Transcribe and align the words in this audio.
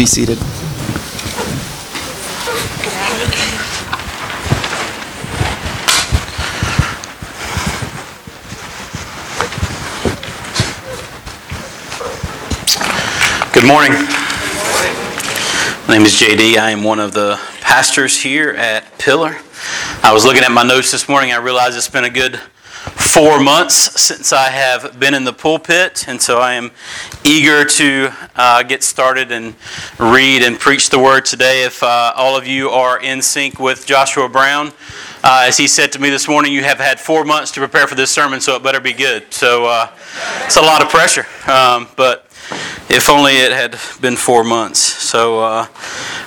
be 0.00 0.06
seated. 0.06 0.38
Good 13.52 13.66
morning. 13.66 13.92
My 15.86 15.98
name 15.98 16.06
is 16.06 16.18
JD. 16.18 16.56
I 16.56 16.70
am 16.70 16.82
one 16.82 16.98
of 16.98 17.12
the 17.12 17.38
pastors 17.60 18.18
here 18.18 18.52
at 18.52 18.98
Pillar. 18.98 19.36
I 20.02 20.14
was 20.14 20.24
looking 20.24 20.44
at 20.44 20.50
my 20.50 20.62
notes 20.62 20.92
this 20.92 21.10
morning. 21.10 21.32
I 21.32 21.36
realized 21.36 21.76
it's 21.76 21.90
been 21.90 22.04
a 22.04 22.08
good 22.08 22.40
four 23.12 23.42
months 23.42 24.00
since 24.00 24.32
I 24.32 24.50
have 24.50 25.00
been 25.00 25.14
in 25.14 25.24
the 25.24 25.32
pulpit, 25.32 26.06
and 26.06 26.22
so 26.22 26.38
I 26.38 26.52
am 26.52 26.70
eager 27.24 27.64
to 27.64 28.12
uh, 28.36 28.62
get 28.62 28.84
started 28.84 29.32
and 29.32 29.56
read 29.98 30.42
and 30.42 30.56
preach 30.56 30.90
the 30.90 30.98
word 31.00 31.24
today. 31.24 31.64
If 31.64 31.82
uh, 31.82 32.12
all 32.14 32.36
of 32.36 32.46
you 32.46 32.70
are 32.70 33.02
in 33.02 33.20
sync 33.20 33.58
with 33.58 33.84
Joshua 33.84 34.28
Brown, 34.28 34.68
uh, 35.24 35.46
as 35.48 35.56
he 35.56 35.66
said 35.66 35.90
to 35.92 35.98
me 35.98 36.08
this 36.08 36.28
morning, 36.28 36.52
you 36.52 36.62
have 36.62 36.78
had 36.78 37.00
four 37.00 37.24
months 37.24 37.50
to 37.52 37.60
prepare 37.60 37.88
for 37.88 37.96
this 37.96 38.12
sermon, 38.12 38.40
so 38.40 38.54
it 38.54 38.62
better 38.62 38.80
be 38.80 38.92
good. 38.92 39.34
So 39.34 39.66
uh, 39.66 39.90
it's 40.44 40.56
a 40.56 40.62
lot 40.62 40.80
of 40.80 40.88
pressure, 40.88 41.26
um, 41.50 41.88
but 41.96 42.26
if 42.88 43.10
only 43.10 43.32
it 43.32 43.50
had 43.50 43.72
been 44.00 44.14
four 44.14 44.44
months. 44.44 44.78
So, 44.78 45.40
uh, 45.40 45.66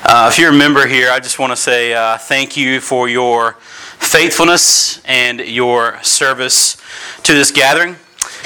uh, 0.04 0.30
if 0.30 0.38
you're 0.38 0.52
a 0.52 0.54
member 0.54 0.86
here, 0.86 1.12
I 1.12 1.22
just 1.22 1.40
want 1.40 1.54
to 1.54 1.58
say 1.58 1.94
thank 2.20 2.58
you 2.58 2.82
for 2.82 3.08
your 3.08 3.56
faithfulness 4.04 5.02
and 5.06 5.40
your 5.40 6.02
service 6.04 6.78
to 7.24 7.34
this 7.34 7.52
gathering. 7.52 7.96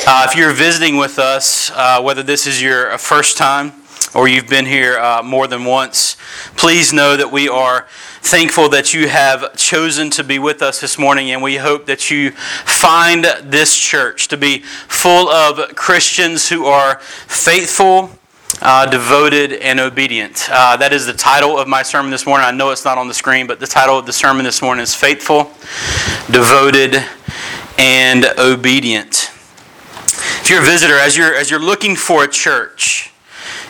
Uh, 0.08 0.26
if 0.30 0.38
you're 0.38 0.54
visiting 0.54 0.98
with 0.98 1.20
us, 1.20 1.72
uh, 1.72 2.02
whether 2.02 2.24
this 2.24 2.48
is 2.48 2.62
your 2.62 2.98
first 2.98 3.38
time 3.38 3.74
or 4.14 4.28
you've 4.28 4.48
been 4.48 4.66
here 4.66 4.98
uh, 4.98 5.22
more 5.24 5.48
than 5.48 5.66
once, 5.66 6.16
please 6.56 6.94
know 6.94 7.18
that 7.18 7.32
we 7.32 7.50
are 7.50 7.88
thankful 8.22 8.70
that 8.70 8.94
you 8.94 9.10
have 9.10 9.56
chosen 9.58 10.10
to 10.12 10.24
be 10.24 10.40
with 10.40 10.62
us 10.62 10.80
this 10.80 10.98
morning, 10.98 11.32
and 11.32 11.42
we 11.42 11.58
hope 11.58 11.86
that 11.88 12.10
you 12.10 12.32
find 12.32 13.26
this 13.44 13.78
church 13.78 14.28
to 14.28 14.38
be 14.38 14.60
full 14.60 15.28
of 15.28 15.76
Christians 15.76 16.50
who 16.50 16.66
are 16.66 17.00
faithful. 17.00 18.12
Uh, 18.60 18.88
devoted 18.88 19.54
and 19.54 19.80
obedient. 19.80 20.48
Uh, 20.50 20.76
that 20.78 20.92
is 20.92 21.06
the 21.06 21.14
title 21.14 21.60
of 21.60 21.68
my 21.68 21.84
sermon 21.84 22.10
this 22.10 22.26
morning. 22.26 22.46
I 22.48 22.52
know 22.52 22.72
it's 22.72 22.86
not 22.86 22.98
on 22.98 23.08
the 23.08 23.14
screen, 23.14 23.46
but 23.46 23.60
the 23.60 23.68
title 23.68 24.00
of 24.00 24.08
the 24.08 24.14
sermon 24.14 24.44
this 24.44 24.64
morning 24.64 24.82
is 24.82 24.96
Faithful, 24.96 25.52
Devoted, 26.32 27.06
and 27.78 28.26
Obedient. 28.40 29.30
If 30.42 30.50
you're 30.50 30.62
a 30.62 30.66
visitor, 30.66 30.96
as 30.96 31.16
you're, 31.16 31.36
as 31.36 31.52
you're 31.52 31.60
looking 31.60 31.96
for 31.96 32.24
a 32.24 32.28
church, 32.28 33.14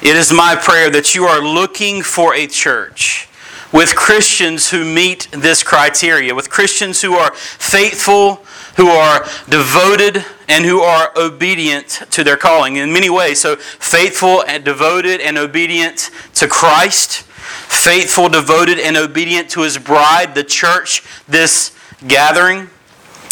it 0.02 0.16
is 0.16 0.32
my 0.32 0.56
prayer 0.56 0.90
that 0.92 1.16
you 1.16 1.26
are 1.26 1.42
looking 1.42 2.02
for 2.02 2.34
a 2.34 2.48
church 2.48 3.28
with 3.74 3.96
Christians 3.96 4.70
who 4.70 4.86
meet 4.86 5.28
this 5.32 5.64
criteria, 5.64 6.34
with 6.34 6.50
Christians 6.50 7.02
who 7.02 7.16
are 7.16 7.34
faithful, 7.34 8.36
who 8.78 8.88
are 8.88 9.26
devoted, 9.50 10.24
and 10.48 10.66
who 10.66 10.82
are 10.82 11.12
obedient 11.18 12.04
to 12.12 12.24
their 12.24 12.38
calling 12.38 12.78
in 12.78 12.94
many 12.94 13.10
ways. 13.10 13.42
So, 13.42 13.56
faithful 13.56 14.44
and 14.44 14.64
devoted 14.64 15.22
and 15.22 15.38
obedient 15.38 16.10
to 16.36 16.48
Christ, 16.48 17.24
faithful, 17.24 18.30
devoted, 18.30 18.80
and 18.80 18.98
obedient 18.98 19.50
to 19.52 19.62
his 19.62 19.78
bride, 19.78 20.36
the 20.36 20.44
church, 20.44 21.04
this 21.28 21.76
gathering. 22.08 22.68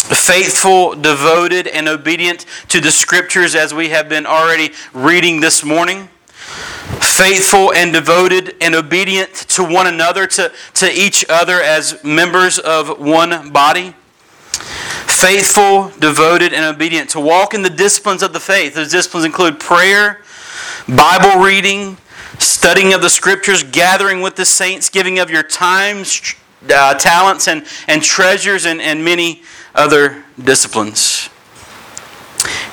Faithful, 0.06 0.94
devoted, 0.94 1.66
and 1.66 1.88
obedient 1.88 2.46
to 2.68 2.80
the 2.80 2.92
scriptures 2.92 3.56
as 3.56 3.74
we 3.74 3.88
have 3.88 4.08
been 4.08 4.24
already 4.24 4.72
reading 4.94 5.40
this 5.40 5.64
morning 5.64 6.08
faithful 7.16 7.72
and 7.72 7.92
devoted 7.92 8.54
and 8.60 8.74
obedient 8.74 9.32
to 9.34 9.64
one 9.64 9.86
another, 9.86 10.26
to, 10.26 10.52
to 10.74 10.92
each 10.92 11.24
other 11.28 11.60
as 11.60 12.02
members 12.04 12.58
of 12.58 13.00
one 13.00 13.50
body. 13.50 13.94
Faithful, 15.20 15.90
devoted, 15.98 16.52
and 16.52 16.62
obedient 16.62 17.08
to 17.10 17.20
walk 17.20 17.54
in 17.54 17.62
the 17.62 17.70
disciplines 17.70 18.22
of 18.22 18.34
the 18.34 18.38
faith. 18.38 18.74
Those 18.74 18.90
disciplines 18.90 19.24
include 19.24 19.58
prayer, 19.58 20.20
Bible 20.86 21.42
reading, 21.42 21.96
studying 22.38 22.92
of 22.92 23.00
the 23.00 23.08
scriptures, 23.08 23.62
gathering 23.62 24.20
with 24.20 24.36
the 24.36 24.44
saints, 24.44 24.90
giving 24.90 25.18
of 25.18 25.30
your 25.30 25.42
times, 25.42 26.34
uh, 26.70 26.92
talents, 26.94 27.48
and, 27.48 27.64
and 27.88 28.02
treasures, 28.02 28.66
and, 28.66 28.78
and 28.78 29.02
many 29.02 29.40
other 29.74 30.22
disciplines. 30.38 31.30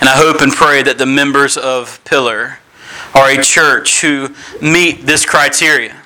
And 0.02 0.10
I 0.10 0.18
hope 0.18 0.42
and 0.42 0.52
pray 0.52 0.84
that 0.84 0.98
the 0.98 1.06
members 1.06 1.56
of 1.56 2.04
Pillar 2.04 2.60
are 3.16 3.30
a 3.30 3.42
church 3.42 4.02
who 4.02 4.36
meet 4.62 5.06
this 5.06 5.25
criteria. 5.25 6.03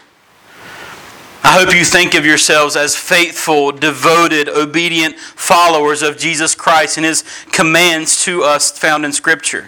I 1.48 1.54
hope 1.54 1.74
you 1.74 1.86
think 1.86 2.14
of 2.14 2.26
yourselves 2.26 2.76
as 2.76 2.98
faithful, 2.98 3.72
devoted, 3.72 4.50
obedient 4.50 5.16
followers 5.18 6.02
of 6.02 6.18
Jesus 6.18 6.54
Christ 6.54 6.98
and 6.98 7.06
His 7.06 7.24
commands 7.54 8.22
to 8.26 8.44
us 8.44 8.78
found 8.78 9.06
in 9.06 9.14
Scripture. 9.14 9.68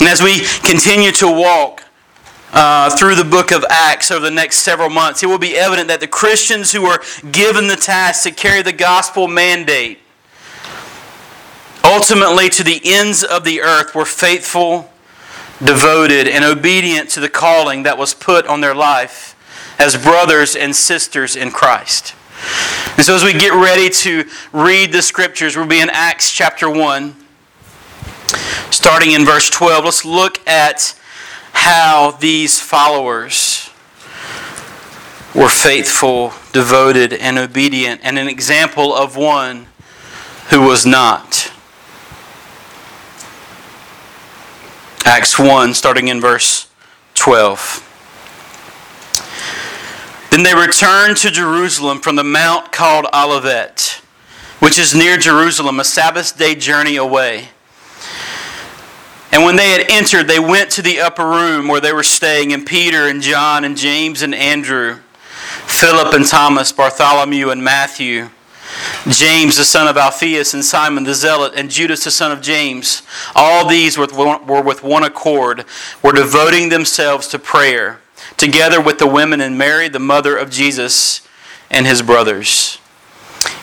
And 0.00 0.06
as 0.06 0.22
we 0.22 0.40
continue 0.62 1.12
to 1.12 1.28
walk 1.28 1.84
uh, 2.52 2.94
through 2.94 3.14
the 3.14 3.24
book 3.24 3.52
of 3.52 3.64
Acts 3.70 4.10
over 4.10 4.22
the 4.22 4.30
next 4.30 4.58
several 4.58 4.90
months, 4.90 5.22
it 5.22 5.28
will 5.28 5.38
be 5.38 5.56
evident 5.56 5.88
that 5.88 6.00
the 6.00 6.06
Christians 6.06 6.72
who 6.72 6.82
were 6.82 7.02
given 7.32 7.66
the 7.66 7.76
task 7.76 8.24
to 8.24 8.30
carry 8.30 8.60
the 8.60 8.70
gospel 8.70 9.28
mandate 9.28 9.98
ultimately 11.82 12.50
to 12.50 12.62
the 12.62 12.82
ends 12.84 13.24
of 13.24 13.44
the 13.44 13.62
earth 13.62 13.94
were 13.94 14.04
faithful, 14.04 14.90
devoted, 15.64 16.28
and 16.28 16.44
obedient 16.44 17.08
to 17.08 17.20
the 17.20 17.30
calling 17.30 17.84
that 17.84 17.96
was 17.96 18.12
put 18.12 18.46
on 18.46 18.60
their 18.60 18.74
life 18.74 19.34
as 19.80 19.96
brothers 19.96 20.54
and 20.54 20.76
sisters 20.76 21.34
in 21.34 21.50
Christ. 21.50 22.14
And 22.96 23.04
so, 23.04 23.14
as 23.14 23.24
we 23.24 23.32
get 23.32 23.54
ready 23.54 23.88
to 23.88 24.24
read 24.52 24.92
the 24.92 25.00
scriptures, 25.00 25.56
we'll 25.56 25.66
be 25.66 25.80
in 25.80 25.88
Acts 25.90 26.30
chapter 26.30 26.68
1, 26.70 27.16
starting 28.70 29.12
in 29.12 29.24
verse 29.24 29.48
12. 29.48 29.84
Let's 29.86 30.04
look 30.04 30.46
at 30.46 30.94
how 31.52 32.10
these 32.10 32.60
followers 32.60 33.70
were 35.34 35.48
faithful, 35.48 36.34
devoted, 36.52 37.14
and 37.14 37.38
obedient, 37.38 38.02
and 38.04 38.18
an 38.18 38.28
example 38.28 38.94
of 38.94 39.16
one 39.16 39.66
who 40.50 40.60
was 40.60 40.84
not. 40.84 41.50
Acts 45.06 45.38
1, 45.38 45.72
starting 45.72 46.08
in 46.08 46.20
verse 46.20 46.68
12. 47.14 47.86
Then 50.30 50.44
they 50.44 50.54
returned 50.54 51.16
to 51.18 51.30
Jerusalem 51.30 52.00
from 52.00 52.16
the 52.16 52.24
mount 52.24 52.72
called 52.72 53.06
Olivet, 53.12 54.00
which 54.60 54.78
is 54.78 54.94
near 54.94 55.16
Jerusalem, 55.16 55.80
a 55.80 55.84
Sabbath 55.84 56.38
day 56.38 56.54
journey 56.54 56.96
away. 56.96 57.48
And 59.32 59.44
when 59.44 59.56
they 59.56 59.70
had 59.70 59.90
entered, 59.90 60.28
they 60.28 60.40
went 60.40 60.70
to 60.72 60.82
the 60.82 61.00
upper 61.00 61.26
room 61.26 61.68
where 61.68 61.80
they 61.80 61.92
were 61.92 62.02
staying, 62.02 62.52
and 62.52 62.66
Peter 62.66 63.08
and 63.08 63.22
John 63.22 63.64
and 63.64 63.76
James 63.76 64.22
and 64.22 64.34
Andrew, 64.34 64.98
Philip 65.66 66.14
and 66.14 66.26
Thomas, 66.26 66.72
Bartholomew 66.72 67.50
and 67.50 67.62
Matthew, 67.62 68.30
James 69.08 69.56
the 69.56 69.64
son 69.64 69.88
of 69.88 69.96
Alphaeus 69.96 70.54
and 70.54 70.64
Simon 70.64 71.04
the 71.04 71.14
Zealot 71.14 71.54
and 71.56 71.70
Judas 71.70 72.04
the 72.04 72.10
son 72.10 72.30
of 72.30 72.40
James. 72.40 73.02
All 73.34 73.66
these 73.68 73.98
were 73.98 74.06
with 74.62 74.82
one 74.84 75.04
accord, 75.04 75.64
were 76.02 76.12
devoting 76.12 76.68
themselves 76.68 77.26
to 77.28 77.38
prayer 77.38 78.00
together 78.40 78.80
with 78.80 78.98
the 78.98 79.06
women 79.06 79.40
and 79.40 79.56
Mary, 79.58 79.88
the 79.88 79.98
mother 79.98 80.36
of 80.36 80.50
Jesus, 80.50 81.20
and 81.70 81.86
his 81.86 82.00
brothers. 82.00 82.78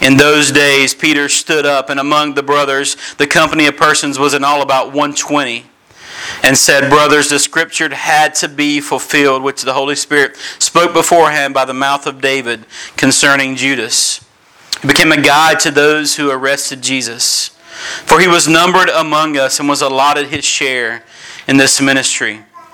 In 0.02 0.18
those 0.18 0.52
days, 0.52 0.94
Peter 0.94 1.28
stood 1.28 1.66
up, 1.66 1.90
and 1.90 2.00
among 2.00 2.36
the 2.36 2.44
brothers, 2.44 2.96
the 3.18 3.28
company 3.28 3.66
of 3.66 3.76
persons 3.76 4.20
was 4.20 4.36
in 4.36 4.44
all 4.44 4.62
about 4.62 4.88
120, 4.88 5.66
and 6.44 6.56
said, 6.56 6.90
Brothers, 6.90 7.30
the 7.30 7.40
scripture 7.40 7.94
had 7.94 8.36
to 8.36 8.48
be 8.48 8.80
fulfilled, 8.80 9.42
which 9.42 9.64
the 9.64 9.74
Holy 9.74 9.96
Spirit 9.96 10.38
spoke 10.60 10.94
beforehand 10.94 11.54
by 11.54 11.66
the 11.66 11.74
mouth 11.74 12.06
of 12.06 12.22
David 12.22 12.66
concerning 12.96 13.56
Judas. 13.56 14.24
It 14.84 14.88
became 14.88 15.12
a 15.12 15.22
guide 15.22 15.60
to 15.62 15.72
those 15.72 16.16
who 16.16 16.30
arrested 16.30 16.82
Jesus. 16.82 17.50
For 18.06 18.20
he 18.20 18.28
was 18.28 18.48
numbered 18.48 18.90
among 18.90 19.38
us 19.38 19.60
and 19.60 19.68
was 19.68 19.82
allotted 19.82 20.28
his 20.28 20.46
share 20.46 21.04
in 21.48 21.58
this 21.58 21.82
ministry. 21.82 22.44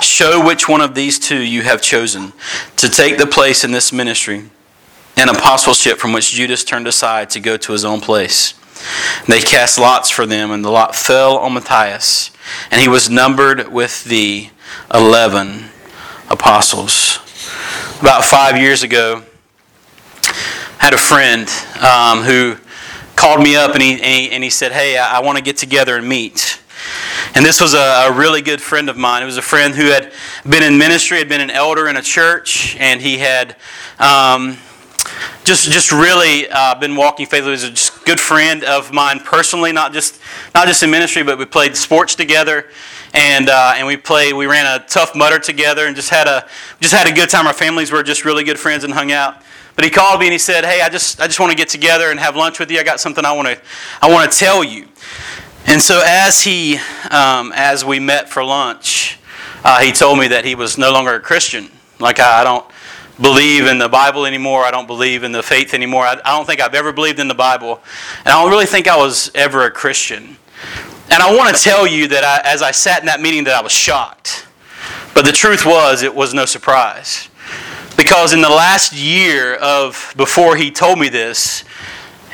show 0.00 0.44
which 0.44 0.68
one 0.68 0.80
of 0.80 0.94
these 0.94 1.18
two 1.18 1.42
you 1.42 1.62
have 1.62 1.82
chosen 1.82 2.32
to 2.76 2.88
take 2.88 3.18
the 3.18 3.26
place 3.26 3.64
in 3.64 3.70
this 3.70 3.92
ministry 3.92 4.50
and 5.16 5.30
apostleship 5.30 5.98
from 5.98 6.12
which 6.12 6.32
Judas 6.32 6.64
turned 6.64 6.86
aside 6.86 7.30
to 7.30 7.40
go 7.40 7.56
to 7.56 7.72
his 7.72 7.84
own 7.84 8.00
place. 8.00 8.54
They 9.26 9.40
cast 9.40 9.78
lots 9.78 10.08
for 10.10 10.24
them, 10.24 10.50
and 10.52 10.64
the 10.64 10.70
lot 10.70 10.94
fell 10.94 11.36
on 11.38 11.54
Matthias, 11.54 12.30
and 12.70 12.80
he 12.80 12.88
was 12.88 13.10
numbered 13.10 13.72
with 13.72 14.04
the 14.04 14.50
eleven 14.94 15.64
apostles. 16.30 17.18
About 18.00 18.24
five 18.24 18.56
years 18.56 18.84
ago, 18.84 19.24
I 20.22 20.84
had 20.84 20.94
a 20.94 20.98
friend 20.98 21.48
um, 21.82 22.22
who 22.22 22.56
called 23.16 23.42
me 23.42 23.56
up 23.56 23.72
and 23.74 23.82
he, 23.82 23.94
and 23.94 24.04
he, 24.04 24.30
and 24.30 24.44
he 24.44 24.50
said, 24.50 24.70
Hey, 24.70 24.96
I, 24.96 25.16
I 25.16 25.20
want 25.20 25.36
to 25.38 25.42
get 25.42 25.56
together 25.56 25.96
and 25.96 26.08
meet. 26.08 26.60
And 27.34 27.44
this 27.44 27.60
was 27.60 27.74
a, 27.74 28.08
a, 28.08 28.12
really 28.12 28.42
good 28.42 28.60
friend 28.60 28.88
of 28.88 28.96
mine. 28.96 29.22
It 29.22 29.26
was 29.26 29.36
a 29.36 29.42
friend 29.42 29.74
who 29.74 29.86
had 29.86 30.12
been 30.48 30.62
in 30.62 30.78
ministry, 30.78 31.18
had 31.18 31.28
been 31.28 31.40
an 31.40 31.50
elder 31.50 31.88
in 31.88 31.96
a 31.96 32.02
church, 32.02 32.76
and 32.80 33.00
he 33.00 33.18
had 33.18 33.56
um, 33.98 34.56
just 35.44 35.70
just 35.70 35.92
really 35.92 36.48
uh, 36.50 36.74
been 36.74 36.96
walking 36.96 37.26
faithfully. 37.26 37.56
He 37.56 37.70
was 37.70 37.90
a 37.90 38.04
good 38.04 38.20
friend 38.20 38.64
of 38.64 38.92
mine 38.92 39.20
personally, 39.20 39.72
not 39.72 39.92
just 39.92 40.20
not 40.54 40.66
just 40.66 40.82
in 40.82 40.90
ministry, 40.90 41.22
but 41.22 41.38
we 41.38 41.44
played 41.44 41.76
sports 41.76 42.14
together, 42.14 42.66
and 43.14 43.48
uh, 43.48 43.74
and 43.76 43.86
we 43.86 43.96
played. 43.96 44.34
We 44.34 44.46
ran 44.46 44.66
a 44.66 44.84
Tough 44.86 45.14
Mudder 45.14 45.38
together, 45.38 45.86
and 45.86 45.94
just 45.94 46.10
had 46.10 46.26
a 46.26 46.48
just 46.80 46.94
had 46.94 47.06
a 47.06 47.12
good 47.12 47.28
time. 47.28 47.46
Our 47.46 47.52
families 47.52 47.92
were 47.92 48.02
just 48.02 48.24
really 48.24 48.44
good 48.44 48.58
friends 48.58 48.84
and 48.84 48.92
hung 48.92 49.12
out. 49.12 49.42
But 49.78 49.84
he 49.84 49.90
called 49.90 50.18
me 50.18 50.26
and 50.26 50.32
he 50.32 50.38
said, 50.38 50.64
"Hey, 50.64 50.80
I 50.80 50.88
just 50.88 51.20
I 51.20 51.26
just 51.26 51.38
want 51.38 51.52
to 51.52 51.56
get 51.56 51.68
together 51.68 52.10
and 52.10 52.18
have 52.18 52.34
lunch 52.34 52.58
with 52.58 52.68
you. 52.68 52.80
I 52.80 52.82
got 52.82 52.98
something 52.98 53.24
I 53.24 53.30
want 53.30 53.46
to 53.46 53.60
I 54.02 54.10
want 54.10 54.30
to 54.30 54.36
tell 54.36 54.64
you." 54.64 54.88
And 55.70 55.82
so 55.82 56.00
as 56.02 56.40
he 56.40 56.78
um, 57.10 57.52
as 57.54 57.84
we 57.84 58.00
met 58.00 58.30
for 58.30 58.42
lunch, 58.42 59.18
uh, 59.62 59.80
he 59.80 59.92
told 59.92 60.18
me 60.18 60.28
that 60.28 60.46
he 60.46 60.54
was 60.54 60.78
no 60.78 60.90
longer 60.90 61.12
a 61.12 61.20
Christian. 61.20 61.68
Like 61.98 62.20
I, 62.20 62.42
don't 62.42 62.64
believe 63.20 63.66
in 63.66 63.76
the 63.76 63.88
Bible 63.90 64.24
anymore. 64.24 64.64
I 64.64 64.70
don't 64.70 64.86
believe 64.86 65.24
in 65.24 65.32
the 65.32 65.42
faith 65.42 65.74
anymore. 65.74 66.06
I, 66.06 66.18
I 66.24 66.34
don't 66.34 66.46
think 66.46 66.62
I've 66.62 66.74
ever 66.74 66.90
believed 66.90 67.20
in 67.20 67.28
the 67.28 67.34
Bible, 67.34 67.82
and 68.20 68.28
I 68.28 68.42
don't 68.42 68.50
really 68.50 68.64
think 68.64 68.88
I 68.88 68.96
was 68.96 69.30
ever 69.34 69.66
a 69.66 69.70
Christian. 69.70 70.38
And 71.10 71.22
I 71.22 71.36
want 71.36 71.54
to 71.54 71.62
tell 71.62 71.86
you 71.86 72.08
that 72.08 72.24
I, 72.24 72.50
as 72.50 72.62
I 72.62 72.70
sat 72.70 73.00
in 73.00 73.06
that 73.06 73.20
meeting, 73.20 73.44
that 73.44 73.54
I 73.54 73.60
was 73.60 73.72
shocked. 73.72 74.46
But 75.12 75.26
the 75.26 75.32
truth 75.32 75.66
was, 75.66 76.02
it 76.02 76.14
was 76.14 76.32
no 76.32 76.46
surprise. 76.46 77.28
Because 77.94 78.32
in 78.32 78.40
the 78.40 78.48
last 78.48 78.94
year 78.94 79.56
of 79.56 80.14
before 80.16 80.56
he 80.56 80.70
told 80.70 80.98
me 80.98 81.10
this, 81.10 81.62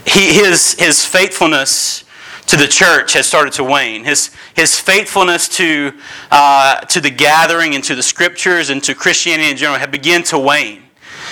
he, 0.06 0.34
his, 0.34 0.74
his 0.74 1.04
faithfulness 1.04 2.04
to 2.46 2.56
the 2.56 2.68
church 2.68 3.14
has 3.14 3.26
started 3.26 3.52
to 3.54 3.64
wane. 3.64 4.04
His, 4.04 4.30
his 4.54 4.78
faithfulness 4.78 5.48
to, 5.56 5.92
uh, 6.30 6.80
to 6.80 7.00
the 7.00 7.10
gathering 7.10 7.74
and 7.74 7.82
to 7.84 7.94
the 7.94 8.02
scriptures 8.02 8.70
and 8.70 8.82
to 8.84 8.94
Christianity 8.94 9.50
in 9.50 9.56
general 9.56 9.78
had 9.78 9.90
begun 9.90 10.22
to 10.24 10.38
wane. 10.38 10.82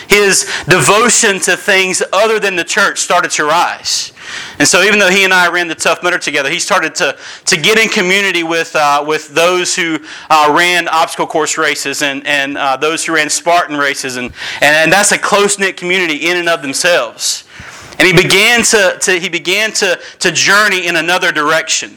His 0.09 0.51
devotion 0.69 1.39
to 1.41 1.57
things 1.57 2.03
other 2.13 2.41
than 2.41 2.57
the 2.57 2.65
church 2.65 2.99
started 2.99 3.31
to 3.33 3.45
rise. 3.45 4.13
And 4.59 4.67
so, 4.67 4.83
even 4.83 4.99
though 4.99 5.11
he 5.11 5.25
and 5.25 5.33
I 5.33 5.51
ran 5.51 5.69
the 5.69 5.75
Tough 5.75 6.03
Mudder 6.03 6.19
together, 6.19 6.51
he 6.51 6.59
started 6.59 6.95
to, 6.97 7.17
to 7.47 7.57
get 7.57 7.79
in 7.79 7.89
community 7.89 8.43
with, 8.43 8.75
uh, 8.75 9.05
with 9.07 9.29
those 9.29 9.77
who 9.77 9.99
uh, 10.31 10.53
ran 10.57 10.89
obstacle 10.89 11.27
course 11.27 11.59
races 11.59 12.03
and, 12.03 12.27
and 12.27 12.57
uh, 12.57 12.77
those 12.77 13.05
who 13.05 13.15
ran 13.15 13.29
Spartan 13.31 13.77
races. 13.77 14.17
And, 14.17 14.33
and 14.61 14.93
that's 14.93 15.13
a 15.13 15.19
close 15.19 15.59
knit 15.59 15.77
community 15.77 16.29
in 16.29 16.37
and 16.37 16.49
of 16.49 16.63
themselves. 16.63 17.45
And 18.03 18.09
he 18.09 18.21
began 18.21 18.65
to, 18.65 18.99
to, 19.01 19.13
he 19.13 19.29
began 19.29 19.71
to, 19.75 19.97
to 20.19 20.33
journey 20.33 20.89
in 20.89 20.97
another 20.97 21.31
direction. 21.31 21.97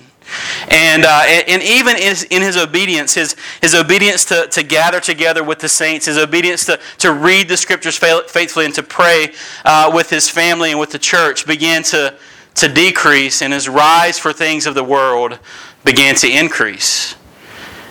And, 0.70 1.04
uh, 1.04 1.24
and 1.26 1.64
even 1.64 1.96
in 1.96 2.44
his 2.44 2.58
obedience, 2.58 3.16
his, 3.16 3.36
his 3.60 3.74
obedience 3.74 4.24
to, 4.26 4.46
to 4.52 4.62
gather 4.62 5.00
together 5.00 5.44
with 5.44 5.58
the 5.58 5.68
saints, 5.68 6.06
his 6.06 6.20
obedience 6.20 6.64
to, 6.68 6.80
to 7.00 7.12
read 7.12 7.48
the 7.48 7.58
scriptures 7.58 7.98
faithfully 7.98 8.66
and 8.66 8.76
to 8.76 8.84
pray 8.84 9.34
uh, 9.66 9.90
with 9.92 10.12
his 10.12 10.30
family 10.30 10.70
and 10.70 10.80
with 10.80 10.92
the 10.92 11.00
church 11.00 11.48
began 11.48 11.82
to, 11.82 12.14
to 12.54 12.68
decrease, 12.68 13.42
and 13.42 13.52
his 13.52 13.68
rise 13.68 14.20
for 14.20 14.32
things 14.32 14.68
of 14.68 14.76
the 14.76 14.84
world 14.84 15.40
began 15.84 16.14
to 16.18 16.30
increase. 16.30 17.16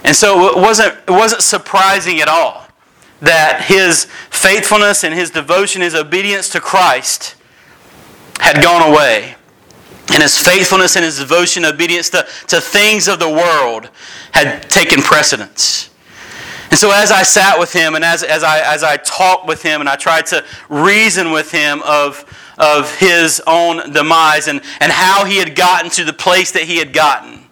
And 0.05 0.15
so 0.15 0.57
it 0.57 0.57
wasn't, 0.57 0.95
it 1.09 1.11
wasn't 1.11 1.43
surprising 1.43 2.21
at 2.21 2.29
all 2.29 2.69
that 3.23 3.65
his 3.67 4.05
faithfulness 4.31 5.03
and 5.03 5.13
his 5.13 5.31
devotion, 5.31 5.83
his 5.83 5.97
obedience 5.97 6.49
to 6.51 6.61
Christ 6.61 7.35
had 8.41 8.63
gone 8.63 8.91
away 8.91 9.37
and 10.13 10.23
his 10.23 10.39
faithfulness 10.39 10.97
and 10.97 11.05
his 11.05 11.19
devotion, 11.19 11.65
obedience 11.65 12.11
to, 12.11 12.27
to 12.49 12.61
things 12.61 13.09
of 13.09 13.19
the 13.19 13.29
world 13.29 13.89
had 14.33 14.69
taken 14.69 15.01
precedence. 15.01 15.91
And 16.71 16.79
so 16.79 16.91
as 16.91 17.11
I 17.11 17.23
sat 17.23 17.59
with 17.59 17.73
him 17.73 17.95
and 17.95 18.05
as, 18.05 18.23
as, 18.23 18.43
I, 18.43 18.61
as 18.61 18.83
I 18.83 18.97
talked 18.97 19.47
with 19.47 19.63
him 19.63 19.81
and 19.81 19.89
I 19.89 19.97
tried 19.97 20.27
to 20.27 20.45
reason 20.69 21.31
with 21.31 21.51
him 21.51 21.83
of, 21.85 22.25
of 22.59 22.95
his 22.99 23.41
own 23.47 23.93
demise 23.93 24.49
and, 24.49 24.61
and 24.81 24.93
how 24.93 25.25
he 25.25 25.39
had 25.39 25.55
gotten 25.55 25.91
to 25.93 26.05
the 26.05 26.13
place 26.13 26.51
that 26.53 26.65
he 26.65 26.77
had 26.77 26.93
gotten, 26.93 27.45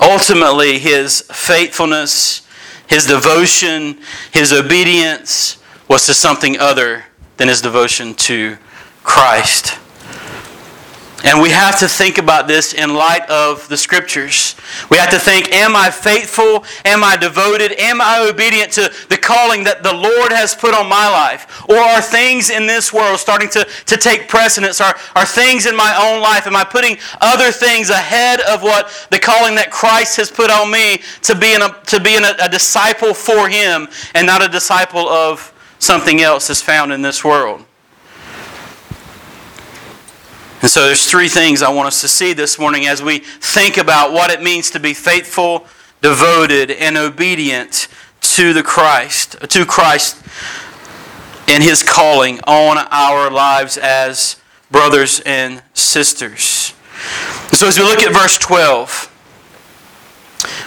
ultimately 0.00 0.78
his 0.78 1.20
faithfulness, 1.32 2.46
his 2.86 3.06
devotion, 3.06 3.98
his 4.32 4.52
obedience 4.52 5.58
was 5.88 6.06
to 6.06 6.14
something 6.14 6.58
other 6.58 7.04
than 7.36 7.48
his 7.48 7.60
devotion 7.60 8.14
to 8.14 8.56
Christ. 9.02 9.78
And 11.22 11.42
we 11.42 11.50
have 11.50 11.78
to 11.80 11.88
think 11.88 12.16
about 12.16 12.48
this 12.48 12.72
in 12.72 12.94
light 12.94 13.28
of 13.28 13.68
the 13.68 13.76
scriptures. 13.76 14.56
We 14.90 14.96
have 14.96 15.10
to 15.10 15.18
think 15.18 15.52
Am 15.52 15.76
I 15.76 15.90
faithful? 15.90 16.64
Am 16.84 17.04
I 17.04 17.16
devoted? 17.16 17.72
Am 17.78 18.00
I 18.00 18.26
obedient 18.26 18.72
to 18.72 18.90
the 19.08 19.18
calling 19.18 19.64
that 19.64 19.82
the 19.82 19.92
Lord 19.92 20.32
has 20.32 20.54
put 20.54 20.74
on 20.74 20.88
my 20.88 21.08
life? 21.10 21.62
Or 21.68 21.76
are 21.76 22.00
things 22.00 22.48
in 22.48 22.66
this 22.66 22.92
world 22.92 23.18
starting 23.18 23.50
to, 23.50 23.66
to 23.86 23.96
take 23.96 24.28
precedence? 24.28 24.80
Are, 24.80 24.96
are 25.14 25.26
things 25.26 25.66
in 25.66 25.76
my 25.76 25.94
own 26.00 26.22
life? 26.22 26.46
Am 26.46 26.56
I 26.56 26.64
putting 26.64 26.96
other 27.20 27.52
things 27.52 27.90
ahead 27.90 28.40
of 28.40 28.62
what 28.62 28.90
the 29.10 29.18
calling 29.18 29.54
that 29.56 29.70
Christ 29.70 30.16
has 30.16 30.30
put 30.30 30.50
on 30.50 30.70
me 30.70 31.02
to 31.22 31.34
be, 31.34 31.54
in 31.54 31.60
a, 31.60 31.68
to 31.86 32.00
be 32.00 32.16
in 32.16 32.24
a, 32.24 32.34
a 32.42 32.48
disciple 32.48 33.12
for 33.12 33.48
Him 33.48 33.88
and 34.14 34.26
not 34.26 34.42
a 34.42 34.48
disciple 34.48 35.06
of 35.08 35.52
something 35.78 36.22
else 36.22 36.48
that's 36.48 36.62
found 36.62 36.92
in 36.92 37.02
this 37.02 37.22
world? 37.22 37.64
And 40.62 40.70
so 40.70 40.84
there's 40.86 41.08
three 41.10 41.28
things 41.28 41.62
I 41.62 41.70
want 41.70 41.88
us 41.88 42.00
to 42.02 42.08
see 42.08 42.32
this 42.34 42.58
morning 42.58 42.86
as 42.86 43.02
we 43.02 43.20
think 43.20 43.78
about 43.78 44.12
what 44.12 44.30
it 44.30 44.42
means 44.42 44.70
to 44.72 44.80
be 44.80 44.92
faithful, 44.92 45.66
devoted, 46.02 46.70
and 46.70 46.98
obedient 46.98 47.88
to 48.20 48.52
the 48.52 48.62
Christ, 48.62 49.40
to 49.40 49.64
Christ 49.64 50.22
and 51.48 51.64
his 51.64 51.82
calling 51.82 52.40
on 52.46 52.78
our 52.90 53.30
lives 53.30 53.76
as 53.76 54.36
brothers 54.70 55.20
and 55.26 55.62
sisters. 55.74 56.74
So 57.52 57.66
as 57.66 57.78
we 57.78 57.84
look 57.84 58.00
at 58.00 58.12
verse 58.12 58.38
12, 58.38 59.06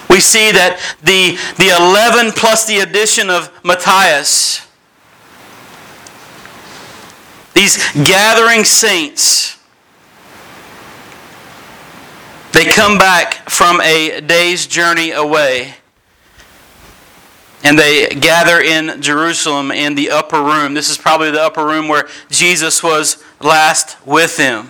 we 0.09 0.19
see 0.19 0.51
that 0.51 0.79
the, 1.01 1.37
the 1.57 1.69
11 1.69 2.33
plus 2.33 2.65
the 2.65 2.79
addition 2.79 3.29
of 3.29 3.51
Matthias, 3.63 4.67
these 7.53 7.77
gathering 7.93 8.63
saints, 8.63 9.57
they 12.53 12.65
come 12.65 12.97
back 12.97 13.49
from 13.49 13.81
a 13.81 14.21
day's 14.21 14.65
journey 14.65 15.11
away 15.11 15.75
and 17.63 17.79
they 17.79 18.09
gather 18.09 18.61
in 18.61 19.01
Jerusalem 19.01 19.71
in 19.71 19.95
the 19.95 20.11
upper 20.11 20.41
room. 20.41 20.73
This 20.73 20.89
is 20.89 20.97
probably 20.97 21.31
the 21.31 21.41
upper 21.41 21.65
room 21.65 21.87
where 21.87 22.07
Jesus 22.29 22.83
was 22.83 23.23
last 23.39 23.97
with 24.05 24.37
them. 24.37 24.69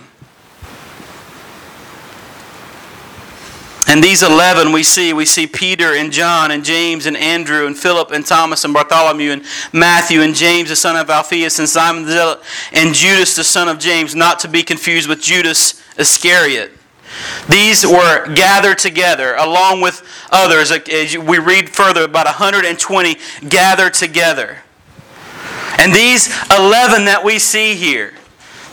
And 3.86 4.02
these 4.02 4.22
11 4.22 4.72
we 4.72 4.82
see, 4.82 5.12
we 5.12 5.26
see 5.26 5.46
Peter 5.46 5.94
and 5.94 6.10
John 6.10 6.52
and 6.52 6.64
James 6.64 7.04
and 7.04 7.16
Andrew 7.16 7.66
and 7.66 7.76
Philip 7.76 8.12
and 8.12 8.24
Thomas 8.24 8.64
and 8.64 8.72
Bartholomew 8.72 9.30
and 9.30 9.44
Matthew 9.72 10.22
and 10.22 10.34
James 10.34 10.70
the 10.70 10.76
son 10.76 10.96
of 10.96 11.10
Alphaeus 11.10 11.58
and 11.58 11.68
Simon 11.68 12.04
the 12.04 12.12
Zealot 12.12 12.40
and 12.72 12.94
Judas 12.94 13.36
the 13.36 13.44
son 13.44 13.68
of 13.68 13.78
James, 13.78 14.14
not 14.14 14.38
to 14.38 14.48
be 14.48 14.62
confused 14.62 15.08
with 15.08 15.20
Judas 15.20 15.82
Iscariot. 15.98 16.72
These 17.48 17.86
were 17.86 18.32
gathered 18.34 18.78
together 18.78 19.34
along 19.36 19.80
with 19.80 20.02
others. 20.30 20.70
As 20.70 21.16
we 21.16 21.38
read 21.38 21.68
further, 21.68 22.04
about 22.04 22.26
120 22.26 23.16
gathered 23.48 23.94
together. 23.94 24.58
And 25.78 25.92
these 25.92 26.28
11 26.50 27.04
that 27.06 27.22
we 27.24 27.38
see 27.38 27.74
here, 27.74 28.14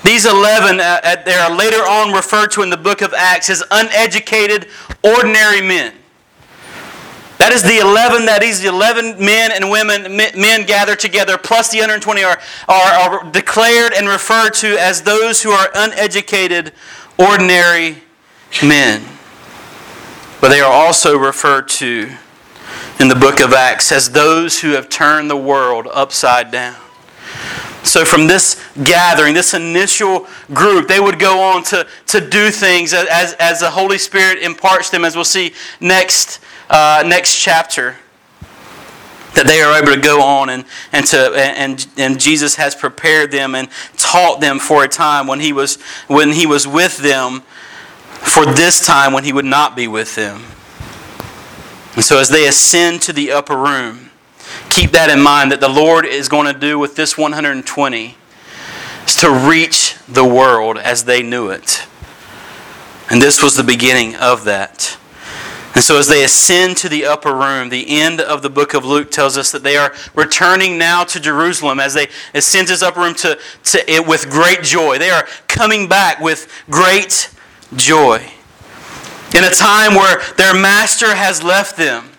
these 0.03 0.25
11, 0.25 0.79
uh, 0.79 1.24
they 1.25 1.33
are 1.33 1.55
later 1.55 1.77
on 1.77 2.13
referred 2.13 2.51
to 2.51 2.63
in 2.63 2.69
the 2.69 2.77
book 2.77 3.01
of 3.01 3.13
Acts 3.13 3.50
as 3.50 3.63
uneducated, 3.69 4.67
ordinary 5.03 5.62
men. 5.62 5.93
That 7.38 7.53
is 7.53 7.63
the 7.63 7.79
11, 7.79 8.25
that 8.25 8.43
is 8.43 8.62
the 8.62 8.69
11 8.69 9.24
men 9.24 9.51
and 9.51 9.69
women, 9.69 10.15
men 10.15 10.65
gathered 10.65 11.00
together, 11.00 11.38
plus 11.38 11.69
the 11.69 11.77
120 11.77 12.24
are, 12.24 12.39
are, 12.67 12.91
are 12.93 13.31
declared 13.31 13.93
and 13.93 14.07
referred 14.07 14.51
to 14.55 14.77
as 14.79 15.01
those 15.01 15.41
who 15.41 15.50
are 15.50 15.69
uneducated, 15.74 16.71
ordinary 17.17 18.03
men. 18.63 19.03
But 20.41 20.50
they 20.50 20.60
are 20.60 20.72
also 20.72 21.17
referred 21.17 21.70
to 21.70 22.10
in 23.00 23.08
the 23.08 23.15
book 23.15 23.39
of 23.39 23.53
Acts 23.53 23.91
as 23.91 24.12
those 24.12 24.60
who 24.62 24.72
have 24.72 24.89
turned 24.89 25.29
the 25.29 25.38
world 25.38 25.88
upside 25.91 26.51
down. 26.51 26.75
So, 27.84 28.05
from 28.05 28.27
this 28.27 28.63
gathering, 28.84 29.34
this 29.34 29.55
initial 29.55 30.27
group, 30.53 30.88
they 30.88 31.00
would 31.00 31.17
go 31.17 31.41
on 31.41 31.63
to, 31.65 31.88
to 32.08 32.22
do 32.22 32.51
things 32.51 32.93
as, 32.93 33.34
as 33.39 33.60
the 33.60 33.72
Holy 33.72 33.98
Spirit 33.98 34.39
imparts 34.43 34.91
them, 34.91 35.03
as 35.03 35.15
we'll 35.15 35.25
see 35.25 35.53
next, 35.79 36.39
uh, 36.70 37.03
next 37.05 37.39
chapter. 37.39 37.98
That 39.34 39.48
they 39.48 39.62
are 39.62 39.81
able 39.81 39.96
to 39.96 40.01
go 40.01 40.22
on 40.22 40.50
and, 40.50 40.65
and, 40.91 41.05
to, 41.08 41.17
and, 41.17 41.88
and 41.98 42.20
Jesus 42.20 42.55
has 42.55 42.75
prepared 42.75 43.31
them 43.31 43.55
and 43.55 43.70
taught 43.96 44.41
them 44.41 44.60
for 44.60 44.84
a 44.84 44.88
time 44.88 45.25
when 45.25 45.39
he 45.39 45.53
was, 45.53 45.81
when 46.08 46.34
he 46.34 46.46
was 46.46 46.67
with 46.67 46.98
them 46.98 47.41
for 48.22 48.46
this 48.46 48.86
time 48.86 49.13
when 49.13 49.24
he 49.24 49.34
would 49.34 49.46
not 49.46 49.75
be 49.75 49.88
with 49.88 50.16
them. 50.16 50.44
And 51.96 52.06
so, 52.06 52.20
as 52.20 52.30
they 52.30 52.48
ascend 52.48 53.01
to 53.04 53.13
the 53.13 53.32
upper 53.32 53.58
room, 53.58 54.12
keep 54.70 54.92
that 54.92 55.10
in 55.10 55.22
mind 55.22 55.51
that 55.51 55.60
the 55.60 55.70
Lord 55.70 56.06
is 56.06 56.30
going 56.30 56.51
to 56.51 56.58
do 56.58 56.80
with 56.80 56.96
this 56.96 57.18
120 57.18 58.16
is 59.06 59.16
to 59.18 59.30
reach 59.30 59.98
the 60.08 60.24
world 60.24 60.78
as 60.78 61.04
they 61.04 61.22
knew 61.22 61.50
it. 61.50 61.86
And 63.10 63.22
this 63.22 63.44
was 63.44 63.58
the 63.58 63.63
beginning 63.63 64.16
of 64.16 64.46
that. 64.46 64.98
And 65.74 65.84
so, 65.84 65.98
as 65.98 66.08
they 66.08 66.24
ascend 66.24 66.78
to 66.78 66.90
the 66.90 67.06
upper 67.06 67.34
room, 67.34 67.70
the 67.70 67.90
end 67.90 68.22
of 68.22 68.42
the 68.42 68.50
book 68.50 68.74
of 68.74 68.86
Luke 68.86 69.12
tells 69.12 69.38
us 69.38 69.51
that 69.51 69.63
they 69.63 69.75
are 69.75 69.94
returning 70.16 70.78
now 70.78 71.04
to 71.06 71.20
Jerusalem 71.20 71.80
as 71.80 71.94
they 71.94 72.08
ascend 72.34 72.68
to 72.68 72.74
this 72.74 72.84
upper 72.84 73.01
room 73.01 73.16
to, 73.16 73.38
to 73.66 73.92
it 73.92 74.06
with 74.08 74.30
great 74.30 74.63
joy. 74.63 74.98
They 74.98 75.10
are 75.10 75.28
coming 75.48 75.90
back 75.90 76.20
with 76.20 76.48
great 76.70 77.34
joy. 77.75 78.25
In 79.36 79.44
a 79.44 79.50
time 79.50 79.96
where 79.96 80.22
their 80.36 80.54
master 80.54 81.16
has 81.16 81.42
left 81.42 81.78
them, 81.78 82.10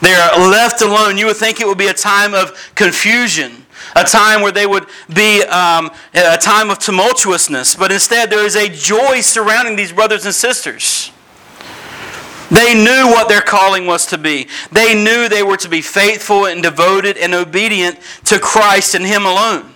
they 0.00 0.12
are 0.12 0.50
left 0.50 0.82
alone. 0.82 1.16
You 1.16 1.26
would 1.26 1.36
think 1.36 1.60
it 1.60 1.66
would 1.66 1.78
be 1.78 1.86
a 1.86 1.94
time 1.94 2.34
of 2.34 2.72
confusion, 2.74 3.64
a 3.94 4.04
time 4.04 4.42
where 4.42 4.52
they 4.52 4.66
would 4.66 4.86
be 5.12 5.42
um, 5.44 5.90
a 6.14 6.36
time 6.36 6.70
of 6.70 6.78
tumultuousness, 6.78 7.78
but 7.78 7.92
instead 7.92 8.30
there 8.30 8.44
is 8.44 8.56
a 8.56 8.68
joy 8.68 9.20
surrounding 9.20 9.76
these 9.76 9.92
brothers 9.92 10.24
and 10.24 10.34
sisters. 10.34 11.12
They 12.50 12.74
knew 12.74 13.08
what 13.08 13.28
their 13.28 13.40
calling 13.40 13.86
was 13.86 14.06
to 14.06 14.18
be. 14.18 14.46
They 14.70 14.94
knew 14.94 15.28
they 15.28 15.42
were 15.42 15.56
to 15.58 15.68
be 15.68 15.82
faithful 15.82 16.46
and 16.46 16.62
devoted 16.62 17.16
and 17.16 17.34
obedient 17.34 17.98
to 18.24 18.38
Christ 18.38 18.94
and 18.94 19.04
Him 19.04 19.26
alone. 19.26 19.72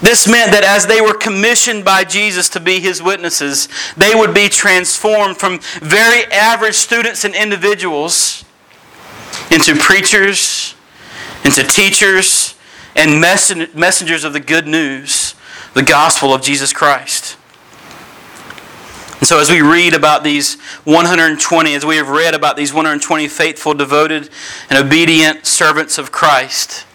This 0.00 0.28
meant 0.28 0.52
that 0.52 0.62
as 0.62 0.86
they 0.86 1.00
were 1.00 1.14
commissioned 1.14 1.84
by 1.84 2.04
Jesus 2.04 2.48
to 2.50 2.60
be 2.60 2.78
his 2.78 3.02
witnesses, 3.02 3.68
they 3.96 4.14
would 4.14 4.32
be 4.32 4.48
transformed 4.48 5.36
from 5.36 5.58
very 5.80 6.24
average 6.26 6.76
students 6.76 7.24
and 7.24 7.34
individuals 7.34 8.44
into 9.50 9.74
preachers, 9.74 10.74
into 11.44 11.64
teachers, 11.64 12.54
and 12.94 13.20
messengers 13.20 14.24
of 14.24 14.32
the 14.32 14.40
good 14.40 14.66
news, 14.66 15.34
the 15.74 15.82
gospel 15.82 16.32
of 16.32 16.42
Jesus 16.42 16.72
Christ. 16.72 17.36
And 19.18 19.26
so, 19.26 19.40
as 19.40 19.50
we 19.50 19.60
read 19.62 19.94
about 19.94 20.22
these 20.22 20.60
120, 20.84 21.74
as 21.74 21.84
we 21.84 21.96
have 21.96 22.08
read 22.08 22.34
about 22.34 22.56
these 22.56 22.72
120 22.72 23.26
faithful, 23.26 23.74
devoted, 23.74 24.30
and 24.70 24.84
obedient 24.84 25.44
servants 25.44 25.98
of 25.98 26.12
Christ, 26.12 26.86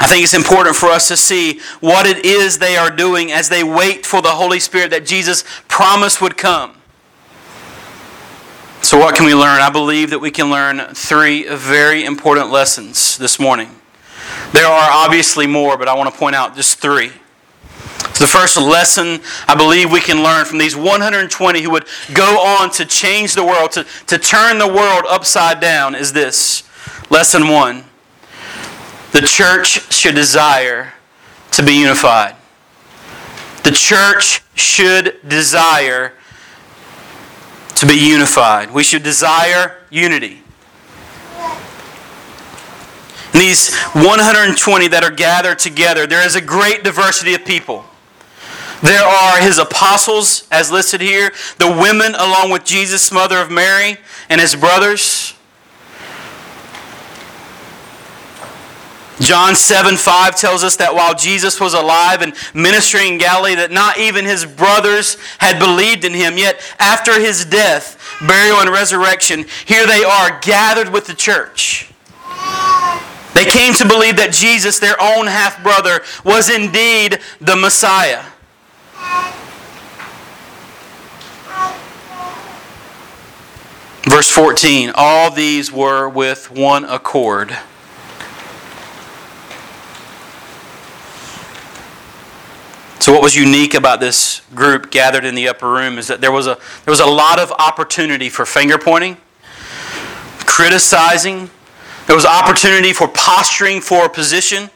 I 0.00 0.06
think 0.06 0.24
it's 0.24 0.34
important 0.34 0.76
for 0.76 0.86
us 0.86 1.08
to 1.08 1.16
see 1.16 1.60
what 1.80 2.06
it 2.06 2.24
is 2.24 2.58
they 2.58 2.76
are 2.76 2.90
doing 2.90 3.32
as 3.32 3.48
they 3.48 3.64
wait 3.64 4.04
for 4.04 4.20
the 4.20 4.30
Holy 4.30 4.60
Spirit 4.60 4.90
that 4.90 5.06
Jesus 5.06 5.44
promised 5.68 6.20
would 6.20 6.36
come. 6.36 6.76
So, 8.82 8.98
what 8.98 9.14
can 9.14 9.24
we 9.24 9.34
learn? 9.34 9.62
I 9.62 9.70
believe 9.70 10.10
that 10.10 10.18
we 10.18 10.30
can 10.30 10.50
learn 10.50 10.94
three 10.94 11.48
very 11.48 12.04
important 12.04 12.50
lessons 12.50 13.16
this 13.16 13.40
morning. 13.40 13.70
There 14.52 14.66
are 14.66 14.90
obviously 14.90 15.46
more, 15.46 15.78
but 15.78 15.88
I 15.88 15.94
want 15.94 16.12
to 16.12 16.18
point 16.18 16.36
out 16.36 16.54
just 16.54 16.80
three. 16.80 17.10
So 18.14 18.24
the 18.24 18.28
first 18.28 18.56
lesson 18.56 19.20
I 19.48 19.56
believe 19.56 19.90
we 19.90 20.00
can 20.00 20.22
learn 20.22 20.44
from 20.44 20.58
these 20.58 20.76
120 20.76 21.62
who 21.62 21.70
would 21.70 21.86
go 22.12 22.38
on 22.38 22.70
to 22.72 22.84
change 22.84 23.34
the 23.34 23.44
world, 23.44 23.72
to, 23.72 23.84
to 24.06 24.18
turn 24.18 24.58
the 24.58 24.68
world 24.68 25.04
upside 25.08 25.58
down, 25.58 25.96
is 25.96 26.12
this. 26.12 26.62
Lesson 27.10 27.48
one 27.48 27.84
the 29.14 29.22
church 29.22 29.92
should 29.92 30.16
desire 30.16 30.92
to 31.52 31.62
be 31.62 31.72
unified. 31.72 32.34
The 33.62 33.70
church 33.70 34.42
should 34.56 35.16
desire 35.26 36.12
to 37.76 37.86
be 37.86 37.94
unified. 37.94 38.72
We 38.72 38.82
should 38.82 39.04
desire 39.04 39.78
unity. 39.88 40.42
these 43.32 43.74
120 43.92 44.88
that 44.88 45.04
are 45.04 45.10
gathered 45.10 45.58
together, 45.58 46.06
there 46.06 46.24
is 46.24 46.34
a 46.34 46.40
great 46.40 46.82
diversity 46.82 47.34
of 47.34 47.44
people. 47.44 47.84
There 48.82 49.04
are 49.04 49.40
his 49.40 49.58
apostles, 49.58 50.46
as 50.50 50.70
listed 50.70 51.00
here, 51.00 51.32
the 51.58 51.68
women, 51.68 52.14
along 52.14 52.50
with 52.50 52.64
Jesus, 52.64 53.12
mother 53.12 53.38
of 53.38 53.50
Mary, 53.50 53.98
and 54.28 54.40
his 54.40 54.56
brothers. 54.56 55.33
John 59.20 59.54
7 59.54 59.96
5 59.96 60.36
tells 60.36 60.64
us 60.64 60.76
that 60.76 60.94
while 60.94 61.14
Jesus 61.14 61.60
was 61.60 61.72
alive 61.72 62.20
and 62.20 62.34
ministering 62.52 63.14
in 63.14 63.18
Galilee, 63.18 63.54
that 63.54 63.70
not 63.70 63.98
even 63.98 64.24
his 64.24 64.44
brothers 64.44 65.16
had 65.38 65.60
believed 65.60 66.04
in 66.04 66.12
him. 66.12 66.36
Yet 66.36 66.60
after 66.80 67.20
his 67.20 67.44
death, 67.44 67.98
burial, 68.26 68.58
and 68.58 68.70
resurrection, 68.70 69.44
here 69.66 69.86
they 69.86 70.02
are 70.02 70.40
gathered 70.40 70.92
with 70.92 71.06
the 71.06 71.14
church. 71.14 71.92
They 73.34 73.44
came 73.44 73.74
to 73.74 73.86
believe 73.86 74.16
that 74.16 74.32
Jesus, 74.32 74.78
their 74.78 75.00
own 75.00 75.26
half 75.26 75.62
brother, 75.62 76.00
was 76.24 76.50
indeed 76.50 77.20
the 77.40 77.56
Messiah. 77.56 78.24
Verse 84.04 84.30
14 84.30 84.92
All 84.94 85.30
these 85.30 85.72
were 85.72 86.08
with 86.08 86.50
one 86.50 86.84
accord 86.84 87.56
So, 93.04 93.12
what 93.12 93.20
was 93.20 93.36
unique 93.36 93.74
about 93.74 94.00
this 94.00 94.40
group 94.54 94.90
gathered 94.90 95.26
in 95.26 95.34
the 95.34 95.46
upper 95.46 95.70
room 95.70 95.98
is 95.98 96.06
that 96.06 96.22
there 96.22 96.32
was 96.32 96.46
a, 96.46 96.56
there 96.86 96.90
was 96.90 97.00
a 97.00 97.06
lot 97.06 97.38
of 97.38 97.52
opportunity 97.52 98.30
for 98.30 98.46
finger 98.46 98.78
pointing, 98.78 99.18
criticizing, 100.46 101.50
there 102.06 102.16
was 102.16 102.24
opportunity 102.24 102.94
for 102.94 103.06
posturing 103.08 103.82
for 103.82 104.06
a 104.06 104.08
position 104.08 104.70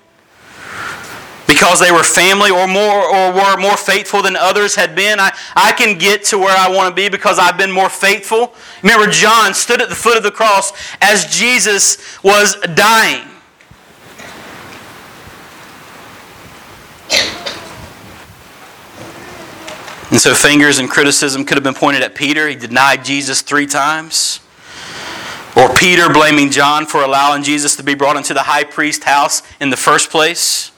because 1.46 1.80
they 1.80 1.90
were 1.90 2.02
family 2.02 2.50
or 2.50 2.68
more 2.68 3.02
or 3.02 3.32
were 3.32 3.56
more 3.56 3.78
faithful 3.78 4.20
than 4.20 4.36
others 4.36 4.74
had 4.74 4.94
been. 4.94 5.18
I, 5.18 5.34
I 5.56 5.72
can 5.72 5.96
get 5.96 6.22
to 6.24 6.36
where 6.36 6.54
I 6.54 6.68
want 6.68 6.94
to 6.94 7.02
be 7.02 7.08
because 7.08 7.38
I've 7.38 7.56
been 7.56 7.72
more 7.72 7.88
faithful. 7.88 8.52
Remember, 8.82 9.10
John 9.10 9.54
stood 9.54 9.80
at 9.80 9.88
the 9.88 9.94
foot 9.94 10.18
of 10.18 10.22
the 10.22 10.32
cross 10.32 10.74
as 11.00 11.34
Jesus 11.34 12.22
was 12.22 12.56
dying. 12.74 13.26
And 20.18 20.22
so 20.24 20.34
fingers 20.34 20.80
and 20.80 20.90
criticism 20.90 21.44
could 21.44 21.56
have 21.56 21.62
been 21.62 21.74
pointed 21.74 22.02
at 22.02 22.16
Peter. 22.16 22.48
He 22.48 22.56
denied 22.56 23.04
Jesus 23.04 23.40
three 23.40 23.66
times. 23.66 24.40
Or 25.56 25.72
Peter 25.72 26.12
blaming 26.12 26.50
John 26.50 26.86
for 26.86 27.04
allowing 27.04 27.44
Jesus 27.44 27.76
to 27.76 27.84
be 27.84 27.94
brought 27.94 28.16
into 28.16 28.34
the 28.34 28.42
high 28.42 28.64
priest 28.64 29.04
house 29.04 29.44
in 29.60 29.70
the 29.70 29.76
first 29.76 30.10
place. 30.10 30.72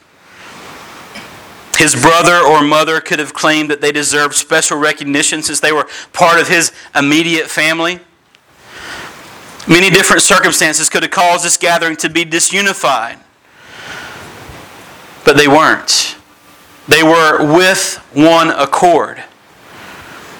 His 1.79 1.95
brother 1.95 2.37
or 2.37 2.63
mother 2.63 3.01
could 3.01 3.19
have 3.19 3.33
claimed 3.33 3.71
that 3.71 3.81
they 3.81 3.93
deserved 3.93 4.35
special 4.35 4.77
recognition 4.77 5.43
since 5.43 5.59
they 5.59 5.73
were 5.73 5.89
part 6.13 6.39
of 6.39 6.47
his 6.47 6.71
immediate 6.95 7.47
family. 7.47 7.99
Many 9.67 9.89
different 9.89 10.21
circumstances 10.21 10.91
could 10.91 11.03
have 11.03 11.13
caused 11.13 11.47
this 11.47 11.57
gathering 11.57 11.97
to 11.97 12.11
be 12.11 12.27
disunified. 12.27 13.19
But 15.25 15.39
they 15.39 15.49
weren't. 15.49 16.19
They 16.89 17.03
were 17.03 17.57
with 17.57 17.97
one 18.13 18.51
accord. 18.51 19.25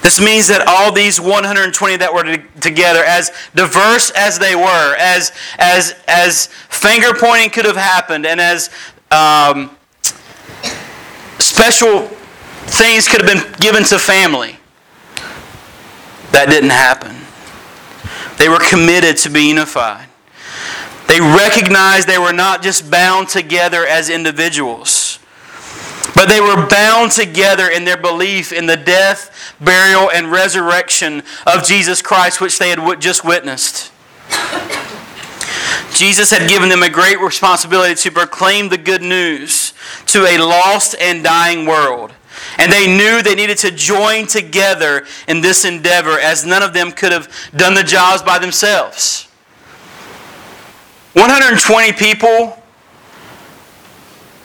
This 0.01 0.19
means 0.19 0.47
that 0.47 0.67
all 0.67 0.91
these 0.91 1.21
120 1.21 1.97
that 1.97 2.11
were 2.11 2.37
together, 2.59 3.03
as 3.03 3.31
diverse 3.53 4.11
as 4.11 4.39
they 4.39 4.55
were, 4.55 4.95
as, 4.97 5.31
as, 5.59 5.95
as 6.07 6.47
finger 6.69 7.13
pointing 7.13 7.51
could 7.51 7.65
have 7.65 7.77
happened, 7.77 8.25
and 8.25 8.41
as 8.41 8.71
um, 9.11 9.77
special 11.37 12.07
things 12.67 13.07
could 13.07 13.21
have 13.21 13.29
been 13.29 13.59
given 13.59 13.83
to 13.83 13.99
family, 13.99 14.57
that 16.31 16.47
didn't 16.49 16.71
happen. 16.71 17.15
They 18.37 18.49
were 18.49 18.59
committed 18.59 19.17
to 19.17 19.29
be 19.29 19.49
unified. 19.49 20.07
They 21.07 21.19
recognized 21.19 22.07
they 22.07 22.17
were 22.17 22.33
not 22.33 22.63
just 22.63 22.89
bound 22.89 23.29
together 23.29 23.85
as 23.85 24.09
individuals 24.09 25.10
but 26.21 26.29
they 26.29 26.39
were 26.39 26.67
bound 26.67 27.11
together 27.11 27.67
in 27.67 27.83
their 27.83 27.97
belief 27.97 28.53
in 28.53 28.67
the 28.67 28.77
death, 28.77 29.55
burial, 29.59 30.11
and 30.11 30.31
resurrection 30.31 31.23
of 31.47 31.63
Jesus 31.63 31.99
Christ, 32.03 32.39
which 32.39 32.59
they 32.59 32.69
had 32.69 33.01
just 33.01 33.25
witnessed. 33.25 33.91
Jesus 35.95 36.29
had 36.29 36.47
given 36.47 36.69
them 36.69 36.83
a 36.83 36.89
great 36.91 37.19
responsibility 37.19 37.95
to 37.95 38.11
proclaim 38.11 38.69
the 38.69 38.77
good 38.77 39.01
news 39.01 39.73
to 40.05 40.27
a 40.27 40.37
lost 40.37 40.95
and 41.01 41.23
dying 41.23 41.65
world. 41.65 42.13
And 42.59 42.71
they 42.71 42.85
knew 42.85 43.23
they 43.23 43.33
needed 43.33 43.57
to 43.57 43.71
join 43.71 44.27
together 44.27 45.07
in 45.27 45.41
this 45.41 45.65
endeavor, 45.65 46.19
as 46.19 46.45
none 46.45 46.61
of 46.61 46.71
them 46.71 46.91
could 46.91 47.11
have 47.11 47.33
done 47.55 47.73
the 47.73 47.81
jobs 47.81 48.21
by 48.21 48.37
themselves. 48.37 49.27
120 51.13 51.93
people 51.93 52.60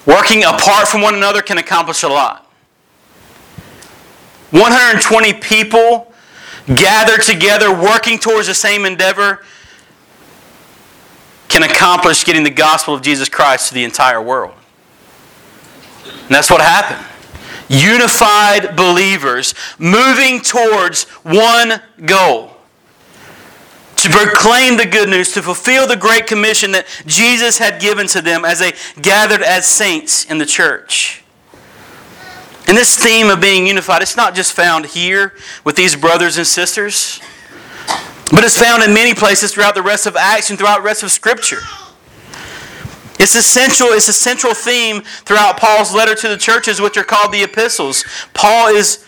working 0.06 0.44
apart 0.44 0.88
from 0.88 1.02
one 1.02 1.14
another 1.14 1.42
can 1.42 1.58
accomplish 1.58 2.02
a 2.02 2.08
lot. 2.08 2.44
120 4.50 5.34
people 5.34 6.12
gathered 6.74 7.22
together 7.22 7.70
working 7.72 8.18
towards 8.18 8.46
the 8.46 8.54
same 8.54 8.84
endeavor 8.84 9.44
can 11.48 11.62
accomplish 11.62 12.24
getting 12.24 12.42
the 12.42 12.50
gospel 12.50 12.94
of 12.94 13.02
Jesus 13.02 13.28
Christ 13.28 13.68
to 13.68 13.74
the 13.74 13.84
entire 13.84 14.20
world. 14.20 14.54
And 16.04 16.34
that's 16.34 16.50
what 16.50 16.60
happened. 16.60 17.04
Unified 17.68 18.76
believers 18.76 19.54
moving 19.78 20.40
towards 20.40 21.04
one 21.22 21.80
goal 22.04 22.55
to 23.96 24.10
proclaim 24.10 24.76
the 24.76 24.86
good 24.86 25.08
news, 25.08 25.32
to 25.32 25.42
fulfill 25.42 25.86
the 25.86 25.96
great 25.96 26.26
commission 26.26 26.72
that 26.72 26.86
Jesus 27.06 27.58
had 27.58 27.80
given 27.80 28.06
to 28.08 28.20
them 28.20 28.44
as 28.44 28.58
they 28.58 28.72
gathered 29.00 29.42
as 29.42 29.66
saints 29.66 30.24
in 30.24 30.38
the 30.38 30.46
church. 30.46 31.24
And 32.68 32.76
this 32.76 32.96
theme 32.96 33.30
of 33.30 33.40
being 33.40 33.66
unified, 33.66 34.02
it's 34.02 34.16
not 34.16 34.34
just 34.34 34.52
found 34.52 34.86
here 34.86 35.34
with 35.64 35.76
these 35.76 35.94
brothers 35.94 36.36
and 36.36 36.46
sisters, 36.46 37.20
but 38.32 38.42
it's 38.42 38.58
found 38.58 38.82
in 38.82 38.92
many 38.92 39.14
places 39.14 39.52
throughout 39.52 39.74
the 39.74 39.82
rest 39.82 40.06
of 40.06 40.16
Acts 40.16 40.50
and 40.50 40.58
throughout 40.58 40.78
the 40.78 40.84
rest 40.84 41.02
of 41.02 41.12
Scripture. 41.12 41.60
It's 43.18 43.34
essential, 43.34 43.88
it's 43.88 44.08
a 44.08 44.12
central 44.12 44.52
theme 44.52 45.00
throughout 45.00 45.58
Paul's 45.58 45.94
letter 45.94 46.14
to 46.16 46.28
the 46.28 46.36
churches, 46.36 46.80
which 46.80 46.96
are 46.96 47.04
called 47.04 47.32
the 47.32 47.42
epistles. 47.44 48.04
Paul 48.34 48.68
is 48.74 49.04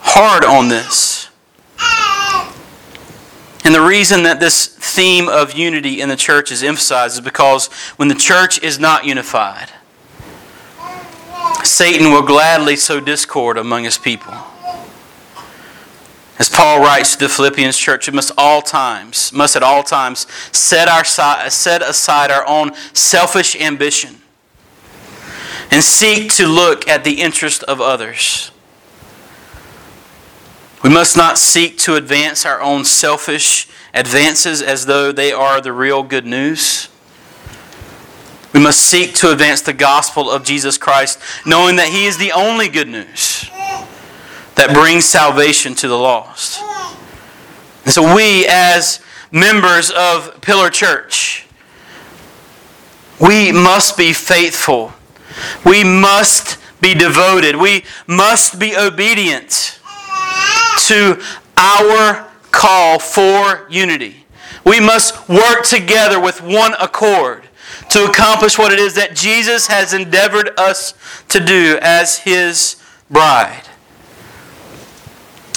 hard 0.00 0.44
on 0.44 0.68
this. 0.68 1.28
And 3.64 3.74
the 3.74 3.80
reason 3.80 4.22
that 4.22 4.40
this 4.40 4.66
theme 4.66 5.28
of 5.28 5.52
unity 5.52 6.00
in 6.00 6.08
the 6.08 6.16
church 6.16 6.50
is 6.50 6.62
emphasized 6.62 7.14
is 7.14 7.20
because 7.20 7.66
when 7.96 8.08
the 8.08 8.14
church 8.14 8.62
is 8.62 8.78
not 8.78 9.04
unified, 9.04 9.70
Satan 11.62 12.10
will 12.10 12.22
gladly 12.22 12.76
sow 12.76 13.00
discord 13.00 13.58
among 13.58 13.84
his 13.84 13.98
people. 13.98 14.34
As 16.38 16.48
Paul 16.48 16.80
writes 16.80 17.16
to 17.16 17.26
the 17.26 17.28
Philippians 17.28 17.76
church, 17.76 18.08
we 18.08 18.14
must 18.14 18.32
all 18.38 18.62
times, 18.62 19.30
must 19.30 19.56
at 19.56 19.62
all 19.62 19.82
times 19.82 20.26
set, 20.52 20.88
our, 20.88 21.04
set 21.04 21.82
aside 21.82 22.30
our 22.30 22.46
own 22.46 22.72
selfish 22.94 23.54
ambition 23.56 24.16
and 25.70 25.84
seek 25.84 26.32
to 26.36 26.46
look 26.46 26.88
at 26.88 27.04
the 27.04 27.20
interest 27.20 27.62
of 27.64 27.82
others. 27.82 28.52
We 30.82 30.88
must 30.88 31.16
not 31.16 31.36
seek 31.36 31.76
to 31.78 31.96
advance 31.96 32.46
our 32.46 32.60
own 32.60 32.84
selfish 32.84 33.68
advances 33.92 34.62
as 34.62 34.86
though 34.86 35.12
they 35.12 35.30
are 35.32 35.60
the 35.60 35.72
real 35.72 36.02
good 36.02 36.24
news. 36.24 36.88
We 38.54 38.60
must 38.60 38.80
seek 38.80 39.14
to 39.16 39.30
advance 39.30 39.60
the 39.60 39.72
gospel 39.72 40.30
of 40.30 40.42
Jesus 40.42 40.78
Christ, 40.78 41.20
knowing 41.44 41.76
that 41.76 41.88
He 41.88 42.06
is 42.06 42.16
the 42.16 42.32
only 42.32 42.68
good 42.68 42.88
news 42.88 43.48
that 44.54 44.70
brings 44.72 45.04
salvation 45.04 45.74
to 45.76 45.88
the 45.88 45.98
lost. 45.98 46.60
And 47.84 47.92
so, 47.92 48.14
we, 48.14 48.46
as 48.48 49.00
members 49.30 49.90
of 49.90 50.40
Pillar 50.40 50.70
Church, 50.70 51.46
we 53.20 53.52
must 53.52 53.96
be 53.96 54.12
faithful. 54.12 54.94
We 55.64 55.84
must 55.84 56.58
be 56.80 56.94
devoted. 56.94 57.56
We 57.56 57.84
must 58.06 58.58
be 58.58 58.76
obedient 58.76 59.79
to 60.88 61.20
our 61.56 62.28
call 62.50 62.98
for 62.98 63.66
unity. 63.70 64.26
We 64.64 64.80
must 64.80 65.28
work 65.28 65.64
together 65.64 66.20
with 66.20 66.42
one 66.42 66.74
accord 66.74 67.48
to 67.90 68.04
accomplish 68.04 68.58
what 68.58 68.72
it 68.72 68.78
is 68.78 68.94
that 68.94 69.14
Jesus 69.14 69.66
has 69.66 69.92
endeavored 69.94 70.50
us 70.58 70.94
to 71.28 71.40
do 71.40 71.78
as 71.80 72.18
His 72.18 72.76
bride. 73.10 73.62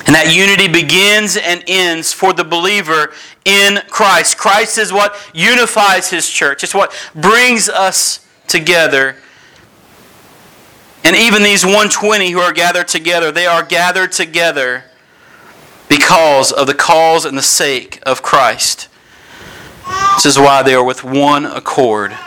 And 0.06 0.16
that 0.16 0.36
unity 0.36 0.68
begins 0.68 1.38
and 1.38 1.64
ends 1.68 2.12
for 2.12 2.34
the 2.34 2.44
believer 2.44 3.14
in 3.46 3.82
Christ. 3.88 4.38
Christ 4.38 4.78
is 4.78 4.92
what 4.92 5.16
unifies 5.34 6.10
His 6.10 6.30
church, 6.30 6.64
it's 6.64 6.76
what 6.76 6.94
brings 7.16 7.70
us 7.70 8.28
together. 8.48 9.18
And 11.06 11.18
even 11.18 11.44
these 11.44 11.66
120 11.66 12.32
who 12.32 12.40
are 12.40 12.54
gathered 12.54 12.88
together, 12.88 13.30
they 13.32 13.46
are 13.46 13.62
gathered 13.62 14.14
together 14.14 14.86
because 15.94 16.52
of 16.52 16.66
the 16.66 16.74
cause 16.74 17.24
and 17.24 17.38
the 17.38 17.44
sake 17.44 18.00
of 18.04 18.24
Christ. 18.24 18.90
This 20.16 20.26
is 20.26 20.40
why 20.40 20.64
they 20.64 20.74
are 20.74 20.84
with 20.84 21.04
one 21.04 21.46
accord, 21.46 22.18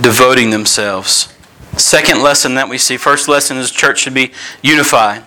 devoting 0.00 0.48
themselves. 0.48 1.30
Second 1.76 2.22
lesson 2.22 2.54
that 2.54 2.70
we 2.70 2.78
see 2.78 2.96
first 2.96 3.28
lesson 3.28 3.58
is 3.58 3.70
church 3.70 4.00
should 4.00 4.14
be 4.14 4.32
unified. 4.62 5.24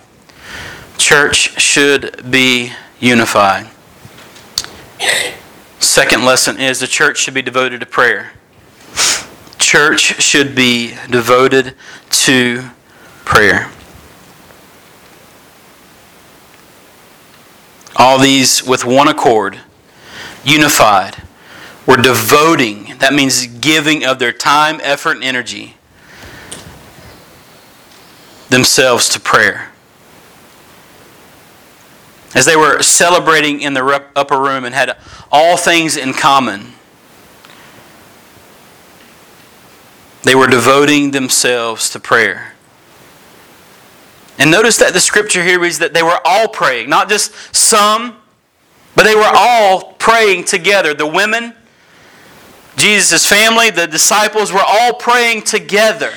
Church 0.98 1.60
should 1.60 2.28
be 2.28 2.72
unified. 2.98 3.68
Second 5.78 6.24
lesson 6.24 6.58
is 6.58 6.80
the 6.80 6.88
church 6.88 7.18
should 7.18 7.34
be 7.34 7.42
devoted 7.42 7.78
to 7.78 7.86
prayer. 7.86 8.32
Church 9.58 10.20
should 10.20 10.56
be 10.56 10.94
devoted 11.08 11.76
to 12.10 12.70
prayer. 13.24 13.70
All 17.96 18.18
these 18.18 18.64
with 18.64 18.84
one 18.84 19.08
accord, 19.08 19.60
unified, 20.44 21.22
were 21.86 21.96
devoting, 21.96 22.96
that 22.98 23.12
means 23.12 23.46
giving 23.46 24.04
of 24.04 24.18
their 24.18 24.32
time, 24.32 24.80
effort, 24.82 25.16
and 25.16 25.24
energy, 25.24 25.76
themselves 28.48 29.08
to 29.10 29.20
prayer. 29.20 29.70
As 32.34 32.46
they 32.46 32.56
were 32.56 32.82
celebrating 32.82 33.60
in 33.60 33.74
the 33.74 34.04
upper 34.16 34.40
room 34.40 34.64
and 34.64 34.74
had 34.74 34.96
all 35.30 35.56
things 35.56 35.96
in 35.96 36.12
common, 36.12 36.72
they 40.24 40.34
were 40.34 40.48
devoting 40.48 41.12
themselves 41.12 41.88
to 41.90 42.00
prayer. 42.00 42.54
And 44.38 44.50
notice 44.50 44.76
that 44.78 44.92
the 44.92 45.00
scripture 45.00 45.44
here 45.44 45.60
reads 45.60 45.78
that 45.78 45.94
they 45.94 46.02
were 46.02 46.18
all 46.24 46.48
praying, 46.48 46.88
not 46.88 47.08
just 47.08 47.32
some, 47.54 48.16
but 48.96 49.04
they 49.04 49.14
were 49.14 49.30
all 49.32 49.92
praying 49.94 50.44
together. 50.44 50.94
The 50.94 51.06
women, 51.06 51.54
Jesus' 52.76 53.26
family, 53.26 53.70
the 53.70 53.86
disciples 53.86 54.52
were 54.52 54.64
all 54.66 54.94
praying 54.94 55.42
together. 55.42 56.12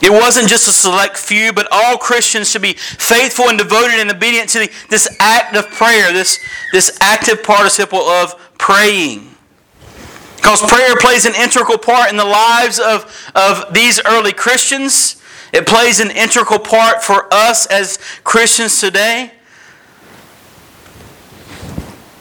It 0.00 0.10
wasn't 0.10 0.48
just 0.48 0.68
a 0.68 0.72
select 0.72 1.16
few, 1.16 1.52
but 1.52 1.66
all 1.70 1.96
Christians 1.96 2.50
should 2.50 2.62
be 2.62 2.74
faithful 2.74 3.48
and 3.48 3.56
devoted 3.56 4.00
and 4.00 4.10
obedient 4.10 4.50
to 4.50 4.68
this 4.90 5.08
act 5.18 5.56
of 5.56 5.70
prayer, 5.70 6.12
this, 6.12 6.40
this 6.72 6.98
active 7.00 7.42
participle 7.42 8.00
of 8.00 8.34
praying. 8.58 9.30
Because 10.36 10.60
prayer 10.60 10.94
plays 10.96 11.24
an 11.24 11.34
integral 11.34 11.78
part 11.78 12.10
in 12.10 12.18
the 12.18 12.24
lives 12.24 12.78
of, 12.78 13.30
of 13.34 13.72
these 13.72 13.98
early 14.04 14.34
Christians. 14.34 15.22
It 15.54 15.66
plays 15.66 16.00
an 16.00 16.10
integral 16.10 16.58
part 16.58 17.02
for 17.02 17.32
us 17.32 17.64
as 17.66 17.98
Christians 18.24 18.80
today. 18.80 19.32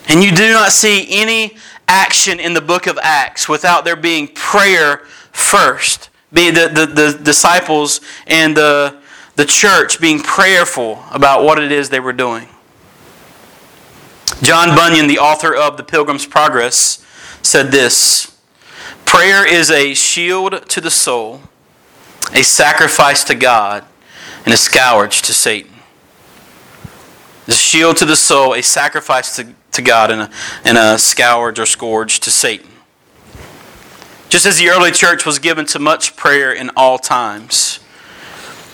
And 0.07 0.23
you 0.23 0.31
do 0.31 0.51
not 0.51 0.71
see 0.71 1.07
any 1.09 1.57
action 1.87 2.39
in 2.39 2.53
the 2.53 2.61
book 2.61 2.87
of 2.87 2.97
Acts 3.01 3.49
without 3.49 3.83
there 3.83 3.95
being 3.95 4.27
prayer 4.27 4.97
first. 5.31 6.09
Be 6.31 6.49
the, 6.49 6.67
the, 6.67 6.85
the 6.85 7.19
disciples 7.21 7.99
and 8.27 8.55
the 8.55 9.01
the 9.35 9.45
church 9.45 9.99
being 9.99 10.19
prayerful 10.19 11.03
about 11.11 11.43
what 11.43 11.59
it 11.59 11.71
is 11.71 11.89
they 11.89 11.99
were 11.99 12.13
doing. 12.13 12.47
John 14.41 14.75
Bunyan, 14.75 15.07
the 15.07 15.19
author 15.19 15.55
of 15.55 15.77
The 15.77 15.83
Pilgrim's 15.83 16.25
Progress, 16.25 17.03
said 17.41 17.71
this 17.71 18.37
Prayer 19.05 19.45
is 19.45 19.71
a 19.71 19.93
shield 19.93 20.67
to 20.69 20.81
the 20.81 20.91
soul, 20.91 21.41
a 22.31 22.43
sacrifice 22.43 23.23
to 23.25 23.35
God, 23.35 23.85
and 24.45 24.53
a 24.53 24.57
scourge 24.57 25.21
to 25.23 25.33
Satan. 25.33 25.71
The 27.45 27.53
shield 27.53 27.97
to 27.97 28.05
the 28.05 28.15
soul, 28.15 28.53
a 28.53 28.61
sacrifice 28.61 29.35
to, 29.35 29.53
to 29.71 29.81
God, 29.81 30.11
and 30.11 30.21
a, 30.21 30.29
and 30.63 30.77
a 30.77 30.97
scourge 30.97 31.59
or 31.59 31.65
scourge 31.65 32.19
to 32.21 32.31
Satan. 32.31 32.69
Just 34.29 34.45
as 34.45 34.57
the 34.57 34.69
early 34.69 34.91
church 34.91 35.25
was 35.25 35.39
given 35.39 35.65
to 35.67 35.79
much 35.79 36.15
prayer 36.15 36.51
in 36.51 36.71
all 36.75 36.97
times, 36.97 37.79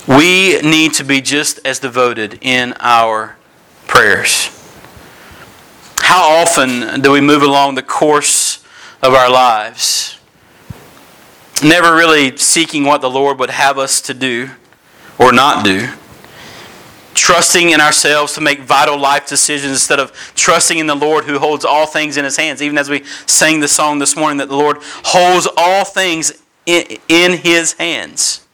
we 0.08 0.60
need 0.62 0.94
to 0.94 1.04
be 1.04 1.22
just 1.22 1.60
as 1.66 1.80
devoted 1.80 2.40
in 2.42 2.74
our 2.80 3.38
prayers. 3.88 4.56
How 6.00 6.42
often 6.42 7.02
do 7.02 7.12
we 7.12 7.22
move 7.22 7.44
along 7.44 7.76
the 7.76 7.84
course 7.84 8.64
of 9.02 9.14
our 9.14 9.30
lives, 9.30 10.19
never 11.64 11.96
really 11.96 12.38
seeking 12.38 12.84
what 12.84 13.02
the 13.02 13.10
Lord 13.10 13.40
would 13.40 13.50
have 13.50 13.78
us 13.78 14.02
to 14.02 14.14
do 14.14 14.50
or 15.18 15.32
not 15.32 15.64
do? 15.64 15.90
Trusting 17.14 17.72
in 17.72 17.82
ourselves 17.82 18.34
to 18.34 18.42
make 18.42 18.62
vital 18.62 18.98
life 18.98 19.28
decisions 19.28 19.72
instead 19.72 20.00
of 20.00 20.12
trusting 20.36 20.78
in 20.78 20.88
the 20.88 20.96
Lord 20.96 21.26
who 21.26 21.40
holds 21.40 21.66
all 21.66 21.86
things 21.86 22.18
in 22.18 22.24
His 22.24 22.38
hands. 22.38 22.62
Even 22.62 22.78
as 22.78 22.90
we 22.90 23.04
sang 23.26 23.60
the 23.60 23.68
song 23.68 24.00
this 24.00 24.16
morning, 24.16 24.38
that 24.38 24.50
the 24.50 24.56
Lord 24.56 24.78
holds 24.82 25.48
all 25.58 25.86
things 25.86 26.32
in, 26.66 26.98
in 27.08 27.34
His 27.34 27.74
hands. 27.74 28.46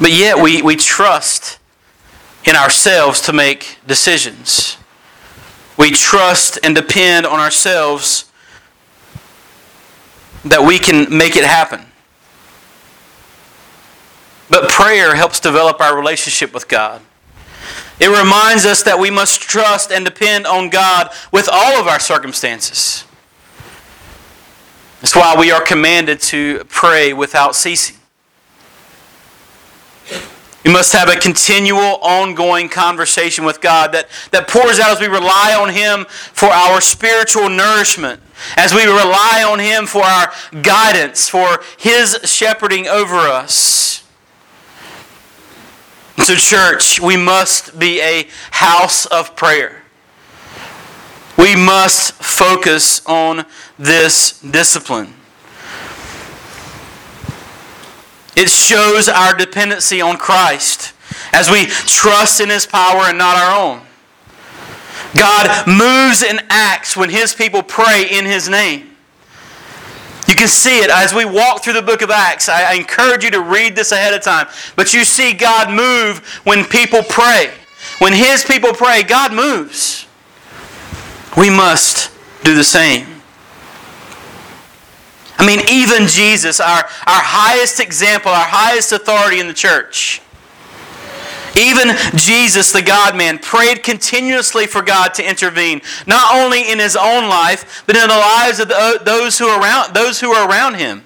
But 0.00 0.12
yet 0.12 0.42
we, 0.42 0.62
we 0.62 0.76
trust 0.76 1.58
in 2.44 2.56
ourselves 2.56 3.20
to 3.22 3.32
make 3.32 3.78
decisions. 3.86 4.78
We 5.76 5.90
trust 5.90 6.58
and 6.62 6.74
depend 6.74 7.26
on 7.26 7.38
ourselves 7.38 8.27
that 10.44 10.62
we 10.62 10.78
can 10.78 11.16
make 11.16 11.36
it 11.36 11.44
happen. 11.44 11.84
But 14.50 14.68
prayer 14.68 15.14
helps 15.14 15.40
develop 15.40 15.80
our 15.80 15.96
relationship 15.96 16.54
with 16.54 16.68
God. 16.68 17.02
It 18.00 18.08
reminds 18.08 18.64
us 18.64 18.82
that 18.84 18.98
we 18.98 19.10
must 19.10 19.40
trust 19.40 19.90
and 19.90 20.04
depend 20.04 20.46
on 20.46 20.70
God 20.70 21.10
with 21.32 21.48
all 21.52 21.80
of 21.80 21.86
our 21.86 21.98
circumstances. 21.98 23.04
That's 25.00 25.14
why 25.14 25.36
we 25.38 25.50
are 25.50 25.62
commanded 25.62 26.20
to 26.20 26.64
pray 26.68 27.12
without 27.12 27.54
ceasing. 27.54 27.96
We 30.64 30.72
must 30.72 30.92
have 30.92 31.08
a 31.08 31.16
continual, 31.16 31.96
ongoing 32.02 32.68
conversation 32.68 33.44
with 33.44 33.60
God 33.60 33.92
that, 33.92 34.08
that 34.32 34.48
pours 34.48 34.78
out 34.78 34.90
as 34.90 35.00
we 35.00 35.06
rely 35.06 35.56
on 35.58 35.70
Him 35.70 36.04
for 36.08 36.48
our 36.48 36.80
spiritual 36.80 37.48
nourishment, 37.48 38.20
as 38.56 38.74
we 38.74 38.84
rely 38.84 39.44
on 39.48 39.58
Him 39.58 39.86
for 39.86 40.02
our 40.02 40.32
guidance, 40.62 41.28
for 41.28 41.60
His 41.78 42.18
shepherding 42.24 42.86
over 42.86 43.16
us. 43.16 44.04
So, 46.18 46.34
church, 46.34 47.00
we 47.00 47.16
must 47.16 47.78
be 47.78 48.00
a 48.00 48.28
house 48.50 49.06
of 49.06 49.36
prayer. 49.36 49.82
We 51.38 51.54
must 51.54 52.12
focus 52.14 53.00
on 53.06 53.46
this 53.78 54.40
discipline. 54.40 55.14
It 58.36 58.50
shows 58.50 59.08
our 59.08 59.34
dependency 59.34 60.00
on 60.00 60.16
Christ 60.16 60.92
as 61.32 61.50
we 61.50 61.66
trust 61.66 62.40
in 62.40 62.50
His 62.50 62.66
power 62.66 63.02
and 63.04 63.18
not 63.18 63.36
our 63.36 63.58
own. 63.58 63.87
God 65.16 65.66
moves 65.66 66.22
and 66.22 66.44
acts 66.50 66.96
when 66.96 67.10
His 67.10 67.34
people 67.34 67.62
pray 67.62 68.06
in 68.10 68.24
His 68.24 68.48
name. 68.48 68.90
You 70.28 70.34
can 70.34 70.48
see 70.48 70.80
it 70.80 70.90
as 70.90 71.14
we 71.14 71.24
walk 71.24 71.64
through 71.64 71.72
the 71.72 71.82
book 71.82 72.02
of 72.02 72.10
Acts. 72.10 72.50
I 72.50 72.74
encourage 72.74 73.24
you 73.24 73.30
to 73.30 73.40
read 73.40 73.74
this 73.74 73.92
ahead 73.92 74.12
of 74.12 74.20
time. 74.20 74.46
But 74.76 74.92
you 74.92 75.04
see 75.04 75.32
God 75.32 75.70
move 75.70 76.18
when 76.44 76.66
people 76.66 77.02
pray. 77.02 77.50
When 77.98 78.12
His 78.12 78.44
people 78.44 78.74
pray, 78.74 79.02
God 79.02 79.32
moves. 79.32 80.06
We 81.36 81.48
must 81.48 82.10
do 82.44 82.54
the 82.54 82.64
same. 82.64 83.06
I 85.38 85.46
mean, 85.46 85.60
even 85.70 86.08
Jesus, 86.08 86.60
our, 86.60 86.84
our 86.84 87.22
highest 87.22 87.80
example, 87.80 88.30
our 88.30 88.46
highest 88.46 88.92
authority 88.92 89.38
in 89.38 89.46
the 89.46 89.54
church, 89.54 90.20
even 91.58 91.96
Jesus, 92.16 92.72
the 92.72 92.82
God 92.82 93.16
man, 93.16 93.38
prayed 93.38 93.82
continuously 93.82 94.66
for 94.66 94.82
God 94.82 95.14
to 95.14 95.28
intervene, 95.28 95.80
not 96.06 96.34
only 96.34 96.70
in 96.70 96.78
his 96.78 96.96
own 96.96 97.28
life, 97.28 97.82
but 97.86 97.96
in 97.96 98.02
the 98.02 98.16
lives 98.16 98.60
of 98.60 98.68
the, 98.68 98.76
uh, 98.76 99.02
those, 99.02 99.38
who 99.38 99.48
around, 99.48 99.94
those 99.94 100.20
who 100.20 100.32
are 100.32 100.48
around 100.48 100.74
him. 100.74 101.04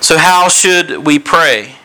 So, 0.00 0.18
how 0.18 0.48
should 0.48 1.06
we 1.06 1.18
pray? 1.18 1.76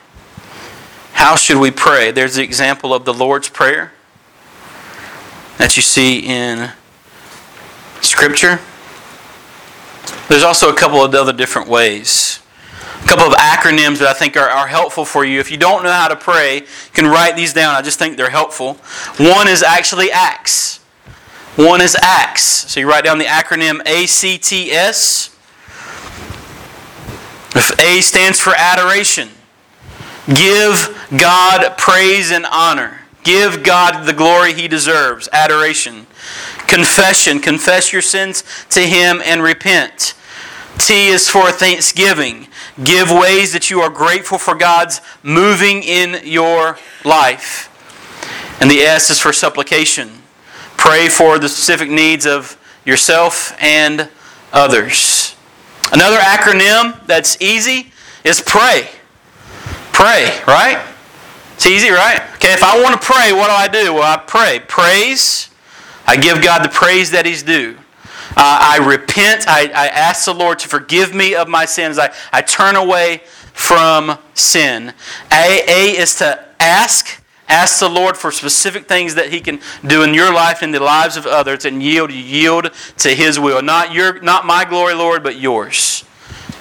How 1.14 1.36
should 1.36 1.58
we 1.58 1.72
pray? 1.72 2.12
There's 2.12 2.36
the 2.36 2.44
example 2.44 2.94
of 2.94 3.06
the 3.06 3.14
Lord's 3.14 3.50
Prayer 3.50 3.92
that 5.58 5.76
you 5.76 5.82
see 5.82 6.20
in 6.20 6.72
Scripture. 8.02 8.60
There's 10.30 10.44
also 10.44 10.70
a 10.70 10.76
couple 10.76 11.04
of 11.04 11.14
other 11.16 11.34
different 11.34 11.68
ways. 11.68 12.40
A 13.04 13.08
couple 13.08 13.26
of 13.26 13.34
acronyms 13.34 14.00
that 14.00 14.08
I 14.08 14.14
think 14.14 14.36
are, 14.36 14.50
are 14.50 14.68
helpful 14.68 15.06
for 15.06 15.24
you. 15.24 15.40
If 15.40 15.52
you 15.52 15.58
don't 15.58 15.84
know 15.84 15.92
how 15.92 16.08
to 16.08 16.16
pray, 16.16 16.58
you 16.58 16.94
can 16.94 17.06
write 17.06 17.36
these 17.36 17.54
down. 17.54 17.76
I 17.76 17.82
just 17.82 18.00
think 18.00 18.18
they're 18.18 18.30
helpful. 18.30 18.74
One 19.18 19.48
is 19.48 19.64
actually 19.64 20.12
ACTS. 20.12 20.78
One 21.56 21.82
is 21.82 21.96
ACTS. 21.96 22.72
So 22.72 22.80
you 22.80 22.90
write 22.90 23.04
down 23.04 23.18
the 23.18 23.26
acronym 23.26 23.80
ACTS. 23.82 25.36
If 27.56 27.80
A 27.80 28.02
stands 28.02 28.40
for 28.40 28.54
adoration, 28.56 29.30
give 30.28 31.10
God 31.18 31.78
praise 31.78 32.32
and 32.32 32.46
honor. 32.46 33.02
Give 33.24 33.64
God 33.64 34.06
the 34.06 34.14
glory 34.14 34.54
He 34.54 34.68
deserves. 34.68 35.28
Adoration. 35.34 36.06
Confession. 36.68 37.40
Confess 37.40 37.92
your 37.92 38.02
sins 38.02 38.44
to 38.70 38.82
Him 38.82 39.22
and 39.26 39.42
repent. 39.42 40.14
T 40.78 41.08
is 41.08 41.30
for 41.30 41.52
thanksgiving. 41.52 42.48
Give 42.84 43.10
ways 43.10 43.54
that 43.54 43.70
you 43.70 43.82
are 43.82 43.90
grateful 43.90 44.38
for 44.38 44.56
God's 44.56 45.02
moving 45.24 45.84
in 45.84 46.26
your 46.26 46.78
life. 47.04 47.74
And 48.62 48.70
the 48.70 48.80
S 48.80 49.10
is 49.10 49.20
for 49.20 49.34
supplication. 49.34 50.10
Pray 50.78 51.10
for 51.10 51.40
the 51.40 51.50
specific 51.50 51.90
needs 51.90 52.26
of 52.26 52.58
yourself 52.86 53.56
and 53.62 54.10
others. 54.54 55.36
Another 55.92 56.18
acronym 56.18 57.06
that's 57.06 57.42
easy 57.42 57.92
is 58.24 58.42
pray. 58.42 58.90
Pray, 59.92 60.40
right? 60.48 60.86
It's 61.56 61.66
easy, 61.66 61.90
right? 61.90 62.22
Okay, 62.36 62.54
if 62.54 62.64
I 62.64 62.82
want 62.82 63.00
to 63.00 63.06
pray, 63.06 63.34
what 63.34 63.48
do 63.48 63.54
I 63.54 63.68
do? 63.68 63.96
Well, 63.96 64.04
I 64.04 64.18
pray. 64.18 64.62
Praise. 64.68 65.50
I 66.06 66.16
give 66.16 66.42
God 66.42 66.64
the 66.64 66.70
praise 66.70 67.12
that 67.12 67.26
He's 67.26 67.42
due. 67.42 67.78
Uh, 68.40 68.60
I 68.62 68.86
repent. 68.88 69.48
I, 69.48 69.64
I 69.74 69.88
ask 69.88 70.26
the 70.26 70.34
Lord 70.34 70.60
to 70.60 70.68
forgive 70.68 71.16
me 71.16 71.34
of 71.34 71.48
my 71.48 71.66
sins. 71.66 71.98
I, 71.98 72.14
I 72.32 72.44
turn 72.44 72.76
away 72.76 73.24
from 73.52 74.20
sin. 74.36 74.94
A, 75.32 75.64
A 75.68 75.98
is 76.00 76.16
to 76.18 76.46
ask. 76.60 77.24
Ask 77.50 77.80
the 77.80 77.90
Lord 77.90 78.16
for 78.16 78.32
specific 78.32 78.88
things 78.88 79.16
that 79.16 79.30
He 79.30 79.40
can 79.40 79.60
do 79.86 80.04
in 80.04 80.14
your 80.14 80.32
life 80.32 80.62
and 80.62 80.72
the 80.72 80.80
lives 80.80 81.18
of 81.18 81.26
others 81.26 81.66
and 81.66 81.82
yield, 81.82 82.12
yield 82.12 82.70
to 82.98 83.10
His 83.10 83.40
will. 83.40 83.64
Not, 83.64 83.92
your, 83.92 84.22
not 84.22 84.46
my 84.46 84.66
glory, 84.66 84.94
Lord, 84.94 85.24
but 85.24 85.40
yours. 85.40 86.04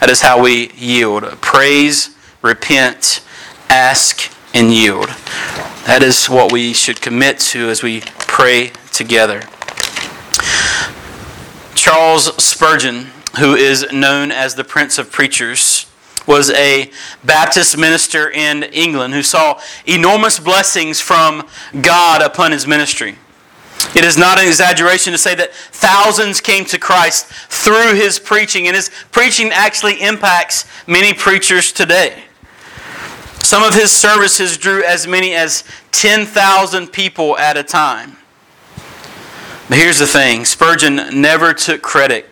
That 0.01 0.09
is 0.09 0.23
how 0.23 0.43
we 0.43 0.71
yield. 0.71 1.25
Praise, 1.43 2.17
repent, 2.41 3.23
ask, 3.69 4.33
and 4.55 4.73
yield. 4.73 5.09
That 5.85 6.03
is 6.03 6.31
what 6.31 6.53
we 6.53 6.73
should 6.73 7.03
commit 7.03 7.39
to 7.41 7.69
as 7.69 7.83
we 7.83 8.01
pray 8.21 8.73
together. 8.93 9.43
Charles 11.87 12.35
Spurgeon, 12.42 13.12
who 13.38 13.55
is 13.55 13.87
known 13.92 14.33
as 14.33 14.57
the 14.57 14.64
Prince 14.64 14.99
of 14.99 15.12
Preachers, 15.12 15.87
was 16.27 16.51
a 16.51 16.90
Baptist 17.22 17.79
minister 17.79 18.29
in 18.29 18.64
England 18.64 19.14
who 19.14 19.22
saw 19.22 19.61
enormous 19.87 20.40
blessings 20.40 21.01
from 21.01 21.46
God 21.83 22.22
upon 22.22 22.51
his 22.51 22.66
ministry. 22.66 23.14
It 23.94 24.05
is 24.05 24.18
not 24.18 24.37
an 24.37 24.49
exaggeration 24.49 25.12
to 25.12 25.18
say 25.18 25.37
that 25.37 25.55
thousands 25.55 26.40
came 26.40 26.64
to 26.64 26.79
Christ 26.81 27.27
through 27.27 27.94
his 27.94 28.18
preaching, 28.18 28.66
and 28.66 28.75
his 28.75 28.90
preaching 29.12 29.53
actually 29.53 30.03
impacts 30.03 30.64
many 30.88 31.14
preachers 31.14 31.70
today. 31.70 32.25
Some 33.38 33.62
of 33.62 33.75
his 33.75 33.92
services 33.92 34.57
drew 34.57 34.83
as 34.83 35.07
many 35.07 35.35
as 35.35 35.62
10,000 35.92 36.88
people 36.88 37.38
at 37.38 37.57
a 37.57 37.62
time. 37.62 38.16
But 39.68 39.79
here's 39.79 39.98
the 39.98 40.07
thing 40.07 40.44
Spurgeon 40.44 41.20
never 41.20 41.52
took 41.52 41.83
credit 41.83 42.26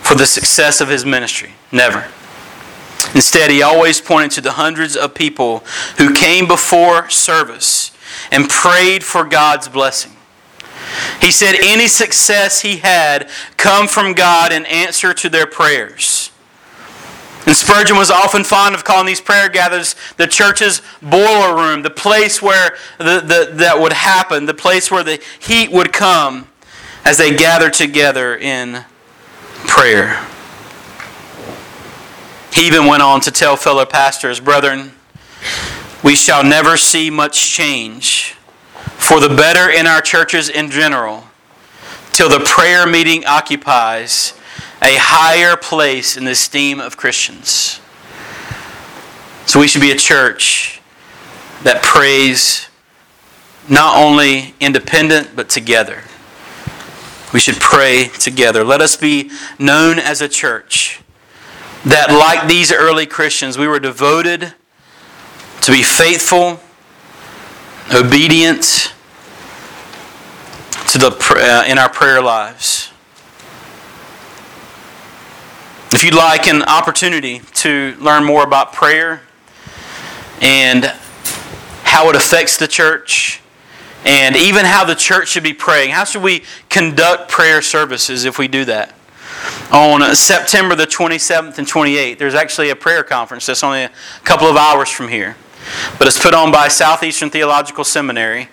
for 0.00 0.14
the 0.14 0.26
success 0.26 0.80
of 0.80 0.88
his 0.88 1.04
ministry. 1.04 1.52
Never. 1.70 2.06
Instead, 3.14 3.50
he 3.50 3.62
always 3.62 4.00
pointed 4.00 4.32
to 4.32 4.40
the 4.40 4.52
hundreds 4.52 4.96
of 4.96 5.14
people 5.14 5.64
who 5.98 6.14
came 6.14 6.46
before 6.46 7.10
service 7.10 7.90
and 8.30 8.48
prayed 8.48 9.04
for 9.04 9.24
God's 9.24 9.68
blessing. 9.68 10.12
He 11.20 11.30
said 11.30 11.56
any 11.60 11.88
success 11.88 12.62
he 12.62 12.78
had 12.78 13.28
come 13.56 13.86
from 13.86 14.14
God 14.14 14.52
in 14.52 14.64
answer 14.66 15.12
to 15.14 15.28
their 15.28 15.46
prayers. 15.46 16.30
And 17.46 17.56
Spurgeon 17.56 17.96
was 17.96 18.10
often 18.10 18.44
fond 18.44 18.74
of 18.74 18.84
calling 18.84 19.06
these 19.06 19.20
prayer 19.20 19.48
gatherings 19.48 19.96
the 20.16 20.26
church's 20.26 20.80
boiler 21.02 21.56
room, 21.56 21.82
the 21.82 21.90
place 21.90 22.40
where 22.40 22.76
the, 22.98 23.20
the, 23.20 23.50
that 23.54 23.78
would 23.80 23.92
happen, 23.92 24.46
the 24.46 24.54
place 24.54 24.90
where 24.90 25.02
the 25.02 25.20
heat 25.40 25.70
would 25.72 25.92
come 25.92 26.46
as 27.04 27.18
they 27.18 27.34
gathered 27.36 27.72
together 27.72 28.36
in 28.36 28.84
prayer. 29.66 30.26
He 32.52 32.66
even 32.66 32.86
went 32.86 33.02
on 33.02 33.20
to 33.22 33.30
tell 33.30 33.56
fellow 33.56 33.84
pastors, 33.84 34.38
Brethren, 34.38 34.92
we 36.04 36.14
shall 36.14 36.44
never 36.44 36.76
see 36.76 37.10
much 37.10 37.50
change 37.50 38.34
for 38.96 39.20
the 39.20 39.28
better 39.28 39.70
in 39.70 39.86
our 39.86 40.00
churches 40.00 40.48
in 40.48 40.70
general 40.70 41.24
till 42.12 42.28
the 42.28 42.40
prayer 42.40 42.86
meeting 42.86 43.24
occupies 43.24 44.34
a 44.82 44.96
higher 44.98 45.56
place 45.56 46.16
in 46.16 46.24
the 46.24 46.32
esteem 46.32 46.80
of 46.80 46.96
Christians. 46.96 47.80
So 49.46 49.60
we 49.60 49.68
should 49.68 49.80
be 49.80 49.92
a 49.92 49.96
church 49.96 50.80
that 51.62 51.82
prays 51.82 52.68
not 53.68 53.96
only 53.96 54.54
independent 54.60 55.34
but 55.34 55.48
together. 55.48 56.02
We 57.32 57.40
should 57.40 57.60
pray 57.60 58.08
together. 58.08 58.62
Let 58.62 58.80
us 58.80 58.96
be 58.96 59.30
known 59.58 59.98
as 59.98 60.20
a 60.20 60.28
church 60.28 61.00
that, 61.84 62.10
like 62.10 62.48
these 62.48 62.70
early 62.72 63.06
Christians, 63.06 63.58
we 63.58 63.66
were 63.66 63.80
devoted 63.80 64.54
to 65.62 65.72
be 65.72 65.82
faithful, 65.82 66.60
obedient 67.94 68.92
to 70.88 70.98
the 70.98 71.16
uh, 71.36 71.64
in 71.66 71.78
our 71.78 71.88
prayer 71.88 72.20
lives. 72.22 72.90
If 75.92 76.02
you'd 76.02 76.14
like 76.14 76.48
an 76.48 76.62
opportunity 76.62 77.40
to 77.56 77.94
learn 78.00 78.24
more 78.24 78.44
about 78.44 78.72
prayer 78.72 79.20
and 80.40 80.86
how 81.84 82.08
it 82.08 82.16
affects 82.16 82.56
the 82.56 82.66
church, 82.66 83.41
and 84.04 84.36
even 84.36 84.64
how 84.64 84.84
the 84.84 84.94
church 84.94 85.28
should 85.28 85.42
be 85.42 85.54
praying, 85.54 85.90
how 85.90 86.04
should 86.04 86.22
we 86.22 86.42
conduct 86.68 87.30
prayer 87.30 87.62
services 87.62 88.24
if 88.24 88.38
we 88.38 88.48
do 88.48 88.64
that? 88.64 88.94
On 89.72 90.14
September 90.14 90.74
the 90.74 90.86
27th 90.86 91.58
and 91.58 91.66
28th, 91.66 92.18
there's 92.18 92.34
actually 92.34 92.70
a 92.70 92.76
prayer 92.76 93.02
conference 93.02 93.46
that's 93.46 93.64
only 93.64 93.82
a 93.82 93.90
couple 94.24 94.46
of 94.46 94.56
hours 94.56 94.88
from 94.88 95.08
here. 95.08 95.36
But 95.98 96.08
it's 96.08 96.20
put 96.20 96.34
on 96.34 96.52
by 96.52 96.68
Southeastern 96.68 97.30
Theological 97.30 97.84
Seminary, 97.84 98.48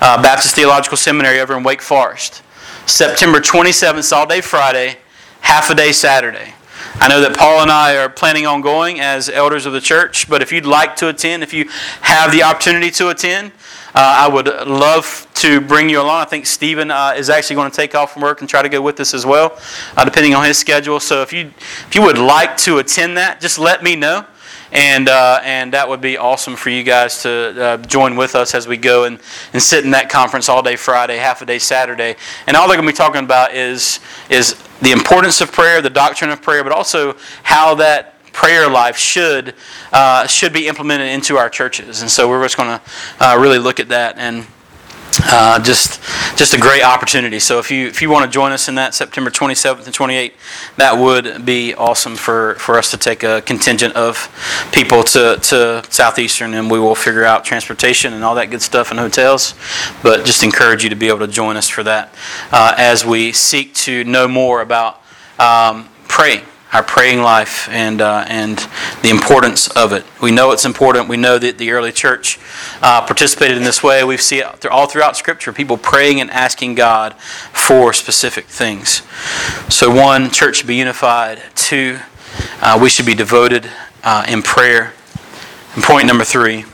uh, 0.00 0.22
Baptist 0.22 0.54
Theological 0.54 0.96
Seminary 0.96 1.40
over 1.40 1.56
in 1.56 1.62
Wake 1.62 1.82
Forest. 1.82 2.42
September 2.86 3.40
27th, 3.40 4.12
all 4.16 4.26
day 4.26 4.40
Friday, 4.40 4.98
half 5.40 5.70
a 5.70 5.74
day 5.74 5.92
Saturday. 5.92 6.54
I 6.94 7.08
know 7.08 7.20
that 7.20 7.36
Paul 7.36 7.62
and 7.62 7.70
I 7.70 7.96
are 7.96 8.08
planning 8.08 8.46
on 8.46 8.60
going 8.60 9.00
as 9.00 9.28
elders 9.28 9.66
of 9.66 9.72
the 9.72 9.80
church, 9.80 10.28
but 10.28 10.42
if 10.42 10.52
you'd 10.52 10.66
like 10.66 10.96
to 10.96 11.08
attend, 11.08 11.42
if 11.42 11.52
you 11.52 11.68
have 12.02 12.32
the 12.32 12.42
opportunity 12.42 12.90
to 12.92 13.08
attend, 13.08 13.52
I 13.94 14.28
would 14.28 14.46
love 14.46 15.26
to 15.34 15.60
bring 15.60 15.88
you 15.88 16.00
along. 16.00 16.22
I 16.22 16.24
think 16.24 16.46
Stephen 16.46 16.90
uh, 16.90 17.14
is 17.16 17.28
actually 17.28 17.56
going 17.56 17.70
to 17.70 17.76
take 17.76 17.94
off 17.94 18.12
from 18.12 18.22
work 18.22 18.40
and 18.40 18.48
try 18.48 18.62
to 18.62 18.68
go 18.68 18.80
with 18.80 19.00
us 19.00 19.12
as 19.12 19.26
well, 19.26 19.58
uh, 19.96 20.04
depending 20.04 20.34
on 20.34 20.44
his 20.44 20.58
schedule. 20.58 20.98
So 21.00 21.22
if 21.22 21.32
you 21.32 21.52
if 21.88 21.94
you 21.94 22.02
would 22.02 22.18
like 22.18 22.56
to 22.58 22.78
attend 22.78 23.16
that, 23.18 23.40
just 23.40 23.58
let 23.58 23.82
me 23.82 23.96
know 23.96 24.26
and 24.72 25.08
uh, 25.08 25.40
and 25.44 25.72
that 25.74 25.88
would 25.88 26.00
be 26.00 26.16
awesome 26.16 26.56
for 26.56 26.70
you 26.70 26.82
guys 26.82 27.22
to 27.22 27.62
uh, 27.62 27.76
join 27.78 28.16
with 28.16 28.34
us 28.34 28.54
as 28.54 28.66
we 28.66 28.78
go 28.78 29.04
and, 29.04 29.20
and 29.52 29.62
sit 29.62 29.84
in 29.84 29.90
that 29.90 30.08
conference 30.08 30.48
all 30.48 30.62
day 30.62 30.76
Friday, 30.76 31.18
half 31.18 31.42
a 31.42 31.46
day 31.46 31.58
Saturday, 31.58 32.16
and 32.46 32.56
all 32.56 32.66
they're 32.66 32.76
going 32.76 32.86
to 32.86 32.92
be 32.92 32.96
talking 32.96 33.22
about 33.22 33.54
is 33.54 34.00
is 34.30 34.54
the 34.80 34.92
importance 34.92 35.40
of 35.40 35.52
prayer, 35.52 35.82
the 35.82 35.90
doctrine 35.90 36.30
of 36.30 36.40
prayer, 36.40 36.64
but 36.64 36.72
also 36.72 37.14
how 37.42 37.74
that 37.74 38.11
prayer 38.32 38.68
life 38.68 38.96
should 38.96 39.54
uh, 39.92 40.26
should 40.26 40.52
be 40.52 40.68
implemented 40.68 41.08
into 41.08 41.36
our 41.36 41.50
churches. 41.50 42.02
And 42.02 42.10
so 42.10 42.28
we're 42.28 42.42
just 42.42 42.56
going 42.56 42.78
to 42.78 42.82
uh, 43.20 43.36
really 43.38 43.58
look 43.58 43.80
at 43.80 43.88
that 43.88 44.18
and 44.18 44.46
uh, 45.24 45.58
just 45.60 46.00
just 46.36 46.54
a 46.54 46.58
great 46.58 46.82
opportunity. 46.82 47.38
So 47.38 47.58
if 47.58 47.70
you 47.70 47.86
if 47.86 48.00
you 48.00 48.10
want 48.10 48.24
to 48.24 48.30
join 48.30 48.52
us 48.52 48.68
in 48.68 48.76
that 48.76 48.94
September 48.94 49.30
27th 49.30 49.86
and 49.86 49.94
28th, 49.94 50.32
that 50.76 50.96
would 50.96 51.44
be 51.44 51.74
awesome 51.74 52.16
for, 52.16 52.54
for 52.54 52.78
us 52.78 52.90
to 52.92 52.96
take 52.96 53.22
a 53.22 53.42
contingent 53.42 53.94
of 53.94 54.28
people 54.72 55.02
to, 55.04 55.38
to 55.42 55.84
Southeastern, 55.90 56.54
and 56.54 56.70
we 56.70 56.78
will 56.78 56.94
figure 56.94 57.24
out 57.24 57.44
transportation 57.44 58.14
and 58.14 58.24
all 58.24 58.34
that 58.34 58.50
good 58.50 58.62
stuff 58.62 58.90
and 58.90 58.98
hotels. 58.98 59.54
But 60.02 60.24
just 60.24 60.42
encourage 60.42 60.82
you 60.82 60.90
to 60.90 60.96
be 60.96 61.08
able 61.08 61.20
to 61.20 61.28
join 61.28 61.56
us 61.56 61.68
for 61.68 61.82
that 61.82 62.14
uh, 62.50 62.74
as 62.76 63.04
we 63.04 63.32
seek 63.32 63.74
to 63.74 64.04
know 64.04 64.26
more 64.26 64.62
about 64.62 65.02
um, 65.38 65.88
praying 66.08 66.42
our 66.72 66.82
praying 66.82 67.20
life 67.20 67.68
and, 67.70 68.00
uh, 68.00 68.24
and 68.28 68.66
the 69.02 69.10
importance 69.10 69.68
of 69.68 69.92
it. 69.92 70.04
We 70.22 70.30
know 70.30 70.52
it's 70.52 70.64
important. 70.64 71.08
We 71.08 71.18
know 71.18 71.38
that 71.38 71.58
the 71.58 71.70
early 71.72 71.92
church 71.92 72.38
uh, 72.80 73.04
participated 73.04 73.58
in 73.58 73.62
this 73.62 73.82
way. 73.82 74.02
We 74.04 74.16
see 74.16 74.38
it 74.38 74.66
all 74.66 74.86
throughout 74.86 75.16
Scripture 75.16 75.52
people 75.52 75.76
praying 75.76 76.20
and 76.20 76.30
asking 76.30 76.76
God 76.76 77.14
for 77.14 77.92
specific 77.92 78.46
things. 78.46 79.02
So, 79.68 79.94
one, 79.94 80.30
church 80.30 80.56
should 80.56 80.66
be 80.66 80.76
unified. 80.76 81.42
Two, 81.54 81.98
uh, 82.62 82.78
we 82.80 82.88
should 82.88 83.06
be 83.06 83.14
devoted 83.14 83.68
uh, 84.02 84.24
in 84.26 84.42
prayer. 84.42 84.94
And 85.74 85.82
point 85.82 86.06
number 86.06 86.24
three, 86.24 86.64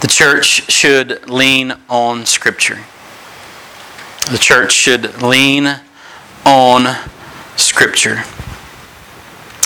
the 0.00 0.08
church 0.08 0.70
should 0.70 1.28
lean 1.28 1.74
on 1.88 2.24
Scripture. 2.24 2.78
The 4.30 4.38
church 4.38 4.72
should 4.72 5.20
lean 5.22 5.80
on 6.46 6.96
Scripture. 7.56 8.22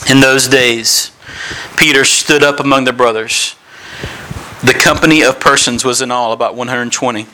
In 0.09 0.21
those 0.21 0.49
days, 0.49 1.11
Peter 1.77 2.05
stood 2.05 2.43
up 2.43 2.61
among 2.61 2.85
the 2.85 2.93
brothers. 2.93 3.57
The 4.63 4.75
company 4.75 5.23
of 5.23 5.41
persons 5.41 5.85
was 5.85 6.03
in 6.03 6.11
all 6.11 6.33
about 6.33 6.55
120. 6.55 7.27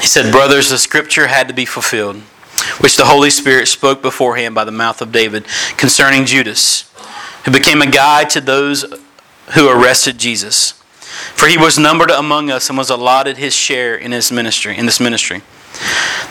He 0.00 0.06
said, 0.06 0.32
Brothers, 0.32 0.70
the 0.70 0.78
scripture 0.78 1.28
had 1.28 1.48
to 1.48 1.54
be 1.54 1.64
fulfilled, 1.64 2.16
which 2.80 2.96
the 2.96 3.04
Holy 3.04 3.30
Spirit 3.30 3.68
spoke 3.68 4.02
beforehand 4.02 4.54
by 4.54 4.64
the 4.64 4.72
mouth 4.72 5.00
of 5.00 5.12
David 5.12 5.46
concerning 5.76 6.24
Judas, 6.24 6.90
who 7.44 7.52
became 7.52 7.80
a 7.82 7.90
guide 7.90 8.30
to 8.30 8.40
those 8.40 8.84
who 9.54 9.68
arrested 9.68 10.18
Jesus. 10.18 10.72
For 11.34 11.46
he 11.46 11.56
was 11.56 11.78
numbered 11.78 12.10
among 12.10 12.50
us 12.50 12.68
and 12.68 12.76
was 12.76 12.90
allotted 12.90 13.36
his 13.36 13.54
share 13.54 13.94
in 13.94 14.10
his 14.12 14.32
ministry, 14.32 14.76
in 14.76 14.86
this 14.86 14.98
ministry. 14.98 15.42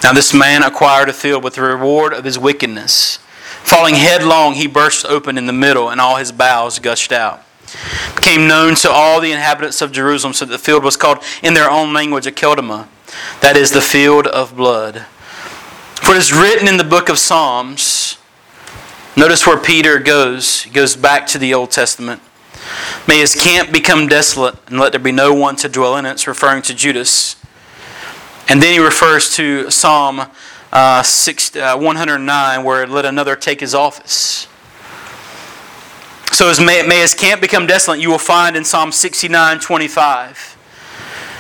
Now 0.04 0.12
this 0.12 0.34
man 0.34 0.64
acquired 0.64 1.10
a 1.10 1.14
field 1.14 1.44
with 1.44 1.56
the 1.56 1.62
reward 1.62 2.14
of 2.14 2.26
his 2.26 2.38
wickedness. 2.38 3.20
Falling 3.64 3.96
headlong, 3.96 4.54
he 4.54 4.68
burst 4.68 5.06
open 5.06 5.38
in 5.38 5.46
the 5.46 5.54
middle, 5.54 5.90
and 5.90 6.00
all 6.00 6.18
his 6.18 6.32
bowels 6.32 6.80
gushed 6.80 7.12
out. 7.12 7.44
Became 8.16 8.48
known 8.48 8.76
to 8.76 8.90
all 8.90 9.20
the 9.20 9.32
inhabitants 9.32 9.82
of 9.82 9.92
Jerusalem, 9.92 10.34
so 10.34 10.46
that 10.46 10.52
the 10.52 10.60
field 10.60 10.84
was 10.84 10.98
called 10.98 11.20
in 11.42 11.54
their 11.54 11.72
own 11.72 11.94
language 11.94 12.26
Akeldama, 12.26 12.88
that 13.42 13.58
is, 13.58 13.72
the 13.72 13.82
field 13.82 14.28
of 14.28 14.56
blood. 14.56 15.06
For 15.96 16.14
it 16.14 16.18
is 16.18 16.34
written 16.34 16.68
in 16.68 16.78
the 16.78 16.84
book 16.84 17.10
of 17.10 17.18
Psalms, 17.18 18.18
notice 19.16 19.48
where 19.48 19.58
Peter 19.58 19.98
goes. 19.98 20.64
He 20.64 20.70
goes 20.70 20.96
back 20.96 21.26
to 21.28 21.38
the 21.38 21.54
Old 21.54 21.72
Testament. 21.72 22.22
May 23.08 23.20
his 23.20 23.34
camp 23.34 23.72
become 23.72 24.08
desolate, 24.08 24.56
and 24.68 24.80
let 24.80 24.92
there 24.92 25.00
be 25.00 25.12
no 25.12 25.34
one 25.34 25.56
to 25.58 25.70
dwell 25.70 25.98
in 25.98 26.06
it. 26.06 26.12
It's 26.12 26.28
referring 26.28 26.62
to 26.64 26.76
Judas. 26.76 27.38
And 28.50 28.62
then 28.62 28.74
he 28.74 28.80
refers 28.80 29.34
to 29.36 29.72
Psalm 29.72 30.30
uh, 30.74 31.04
six, 31.04 31.56
uh, 31.56 31.78
109, 31.78 32.64
where 32.64 32.88
let 32.88 33.06
another 33.06 33.36
take 33.36 33.60
his 33.60 33.76
office. 33.76 34.48
So 36.32 36.50
as 36.50 36.60
may, 36.60 36.82
may 36.86 37.02
his 37.02 37.14
camp 37.14 37.42
become 37.42 37.68
desolate, 37.68 38.00
you 38.00 38.10
will 38.10 38.18
find 38.18 38.56
in 38.56 38.66
Psalm 38.66 38.92
69, 38.92 39.60
25. 39.60 40.58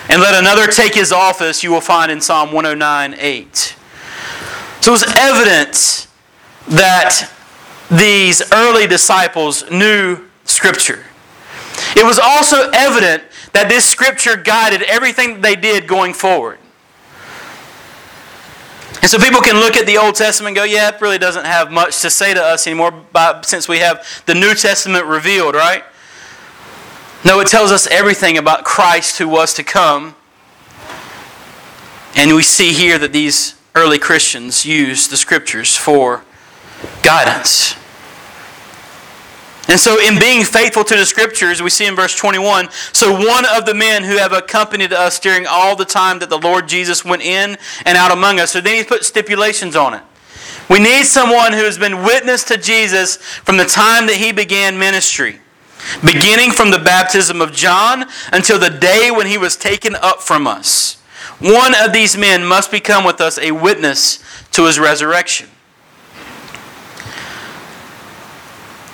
And 0.09 0.21
let 0.21 0.39
another 0.39 0.67
take 0.67 0.93
his 0.93 1.11
office, 1.11 1.63
you 1.63 1.71
will 1.71 1.81
find 1.81 2.11
in 2.11 2.21
Psalm 2.21 2.51
109, 2.51 3.15
8. 3.17 3.75
So 4.81 4.91
it 4.91 4.93
was 4.93 5.15
evident 5.17 6.07
that 6.67 7.31
these 7.89 8.43
early 8.53 8.85
disciples 8.85 9.69
knew 9.71 10.27
Scripture. 10.45 11.05
It 11.95 12.05
was 12.05 12.19
also 12.19 12.69
evident 12.71 13.23
that 13.53 13.67
this 13.67 13.89
Scripture 13.89 14.35
guided 14.35 14.83
everything 14.83 15.41
they 15.41 15.55
did 15.55 15.87
going 15.87 16.13
forward. 16.13 16.59
And 19.03 19.09
so 19.09 19.19
people 19.19 19.41
can 19.41 19.57
look 19.57 19.75
at 19.75 19.85
the 19.85 19.97
Old 19.97 20.15
Testament 20.15 20.51
and 20.51 20.55
go, 20.55 20.63
yeah, 20.63 20.87
it 20.87 21.01
really 21.01 21.17
doesn't 21.17 21.43
have 21.43 21.69
much 21.69 22.01
to 22.03 22.09
say 22.09 22.33
to 22.33 22.41
us 22.41 22.65
anymore 22.65 22.91
by, 23.11 23.41
since 23.41 23.67
we 23.67 23.79
have 23.79 24.23
the 24.25 24.33
New 24.33 24.55
Testament 24.55 25.05
revealed, 25.05 25.55
right? 25.55 25.83
No, 27.25 27.41
it 27.41 27.47
tells 27.47 27.69
us 27.69 27.85
everything 27.87 28.37
about 28.37 28.63
Christ 28.63 29.17
who 29.17 29.27
was 29.27 29.53
to 29.55 29.63
come. 29.63 30.15
And 32.15 32.33
we 32.33 32.43
see 32.43 32.71
here 32.71 32.97
that 32.97 33.11
these 33.11 33.55
early 33.75 33.99
Christians 33.99 34.65
used 34.65 35.11
the 35.11 35.17
scriptures 35.17 35.75
for 35.75 36.23
guidance. 37.01 37.75
And 39.69 39.79
so, 39.79 39.99
in 39.99 40.19
being 40.19 40.43
faithful 40.43 40.83
to 40.83 40.95
the 40.95 41.05
scriptures, 41.05 41.61
we 41.61 41.69
see 41.69 41.85
in 41.85 41.95
verse 41.95 42.15
21 42.15 42.69
so 42.91 43.13
one 43.13 43.45
of 43.45 43.65
the 43.65 43.73
men 43.73 44.03
who 44.03 44.17
have 44.17 44.33
accompanied 44.33 44.91
us 44.91 45.19
during 45.19 45.47
all 45.47 45.75
the 45.75 45.85
time 45.85 46.19
that 46.19 46.29
the 46.29 46.37
Lord 46.37 46.67
Jesus 46.67 47.05
went 47.05 47.21
in 47.21 47.57
and 47.85 47.97
out 47.97 48.11
among 48.11 48.39
us. 48.39 48.51
So 48.51 48.61
then 48.61 48.75
he 48.75 48.83
put 48.83 49.05
stipulations 49.05 49.75
on 49.75 49.93
it. 49.93 50.03
We 50.69 50.79
need 50.79 51.05
someone 51.05 51.53
who 51.53 51.63
has 51.63 51.77
been 51.77 52.03
witness 52.03 52.43
to 52.45 52.57
Jesus 52.57 53.17
from 53.17 53.57
the 53.57 53.65
time 53.65 54.07
that 54.07 54.17
he 54.17 54.31
began 54.31 54.77
ministry, 54.77 55.39
beginning 56.05 56.51
from 56.51 56.71
the 56.71 56.79
baptism 56.79 57.41
of 57.41 57.53
John 57.53 58.05
until 58.31 58.59
the 58.59 58.69
day 58.69 59.11
when 59.11 59.27
he 59.27 59.37
was 59.37 59.55
taken 59.55 59.95
up 59.95 60.21
from 60.21 60.45
us. 60.45 61.01
One 61.39 61.73
of 61.75 61.93
these 61.93 62.17
men 62.17 62.45
must 62.45 62.71
become 62.71 63.03
with 63.03 63.19
us 63.19 63.37
a 63.37 63.51
witness 63.51 64.23
to 64.51 64.65
his 64.65 64.79
resurrection. 64.79 65.49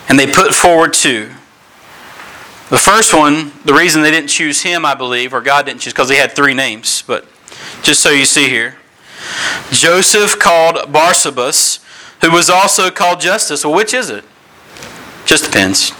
And 0.09 0.19
they 0.19 0.31
put 0.31 0.53
forward 0.53 0.93
two. 0.93 1.29
The 2.69 2.77
first 2.77 3.13
one, 3.13 3.51
the 3.65 3.73
reason 3.73 4.01
they 4.01 4.11
didn't 4.11 4.29
choose 4.29 4.61
him, 4.61 4.85
I 4.85 4.93
believe, 4.93 5.33
or 5.33 5.41
God 5.41 5.65
didn't 5.65 5.81
choose, 5.81 5.93
because 5.93 6.09
he 6.09 6.17
had 6.17 6.33
three 6.33 6.53
names, 6.53 7.01
but 7.01 7.25
just 7.81 8.01
so 8.01 8.09
you 8.09 8.25
see 8.25 8.49
here. 8.49 8.77
Joseph 9.71 10.37
called 10.37 10.75
Barsabas, 10.93 11.83
who 12.21 12.31
was 12.31 12.49
also 12.49 12.91
called 12.91 13.21
Justus. 13.21 13.65
Well, 13.65 13.73
which 13.73 13.93
is 13.93 14.09
it? 14.09 14.23
Just 15.25 15.45
depends. 15.45 15.91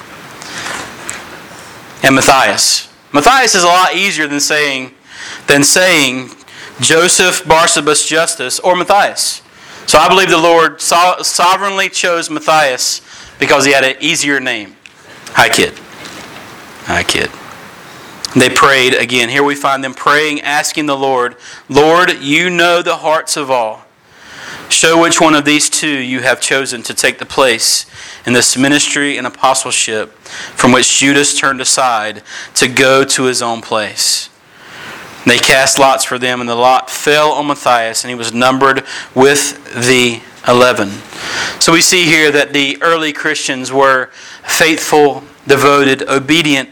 And 2.03 2.15
Matthias. 2.15 2.87
Matthias 3.11 3.55
is 3.55 3.63
a 3.63 3.67
lot 3.67 3.95
easier 3.95 4.27
than 4.27 4.39
saying 4.39 4.93
than 5.47 5.63
saying 5.63 6.29
Joseph, 6.79 7.43
Barsabas, 7.43 8.07
Justus, 8.07 8.59
or 8.59 8.75
Matthias. 8.75 9.41
So 9.85 9.97
I 9.97 10.07
believe 10.07 10.29
the 10.29 10.37
Lord 10.37 10.81
so- 10.81 11.21
sovereignly 11.23 11.89
chose 11.89 12.29
Matthias 12.29 13.01
because 13.39 13.65
he 13.65 13.71
had 13.71 13.83
an 13.83 13.95
easier 13.99 14.39
name. 14.39 14.75
Hi, 15.29 15.49
kid. 15.49 15.73
Hi, 16.85 17.03
kid. 17.03 17.31
They 18.35 18.53
prayed 18.53 18.93
again. 18.93 19.29
Here 19.29 19.43
we 19.43 19.55
find 19.55 19.83
them 19.83 19.93
praying, 19.93 20.41
asking 20.41 20.85
the 20.85 20.97
Lord, 20.97 21.35
Lord, 21.67 22.11
you 22.21 22.49
know 22.49 22.83
the 22.83 22.97
hearts 22.97 23.35
of 23.37 23.49
all. 23.49 23.85
Show 24.69 25.01
which 25.01 25.19
one 25.19 25.33
of 25.33 25.45
these 25.45 25.67
two 25.67 25.97
you 25.97 26.21
have 26.21 26.39
chosen 26.39 26.83
to 26.83 26.93
take 26.93 27.17
the 27.17 27.25
place 27.25 27.87
in 28.27 28.33
this 28.33 28.55
ministry 28.55 29.17
and 29.17 29.25
apostleship 29.25 30.11
from 30.11 30.71
which 30.71 30.99
Judas 30.99 31.39
turned 31.39 31.59
aside 31.59 32.21
to 32.55 32.67
go 32.67 33.03
to 33.03 33.23
his 33.23 33.41
own 33.41 33.61
place. 33.61 34.29
They 35.25 35.37
cast 35.39 35.79
lots 35.79 36.03
for 36.03 36.19
them, 36.19 36.39
and 36.39 36.49
the 36.49 36.55
lot 36.55 36.89
fell 36.89 37.31
on 37.31 37.47
Matthias, 37.47 38.03
and 38.03 38.09
he 38.09 38.15
was 38.15 38.31
numbered 38.31 38.83
with 39.15 39.73
the 39.73 40.21
eleven. 40.47 40.89
So 41.59 41.73
we 41.73 41.81
see 41.81 42.05
here 42.05 42.31
that 42.31 42.53
the 42.53 42.77
early 42.81 43.13
Christians 43.13 43.71
were 43.71 44.07
faithful, 44.43 45.23
devoted, 45.47 46.07
obedient 46.09 46.69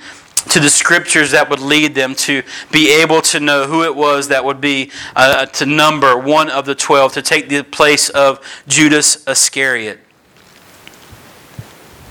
to 0.49 0.59
the 0.61 0.69
scriptures 0.69 1.31
that 1.31 1.49
would 1.49 1.59
lead 1.59 1.93
them 1.93 2.15
to 2.15 2.41
be 2.71 2.91
able 3.01 3.21
to 3.21 3.39
know 3.39 3.67
who 3.67 3.83
it 3.83 3.93
was 3.93 4.29
that 4.29 4.45
would 4.45 4.61
be 4.61 4.91
uh, 5.15 5.45
to 5.45 5.65
number 5.65 6.17
one 6.17 6.49
of 6.49 6.65
the 6.65 6.73
twelve, 6.73 7.11
to 7.13 7.21
take 7.21 7.49
the 7.49 7.63
place 7.63 8.09
of 8.09 8.39
Judas 8.67 9.27
Iscariot. 9.27 9.99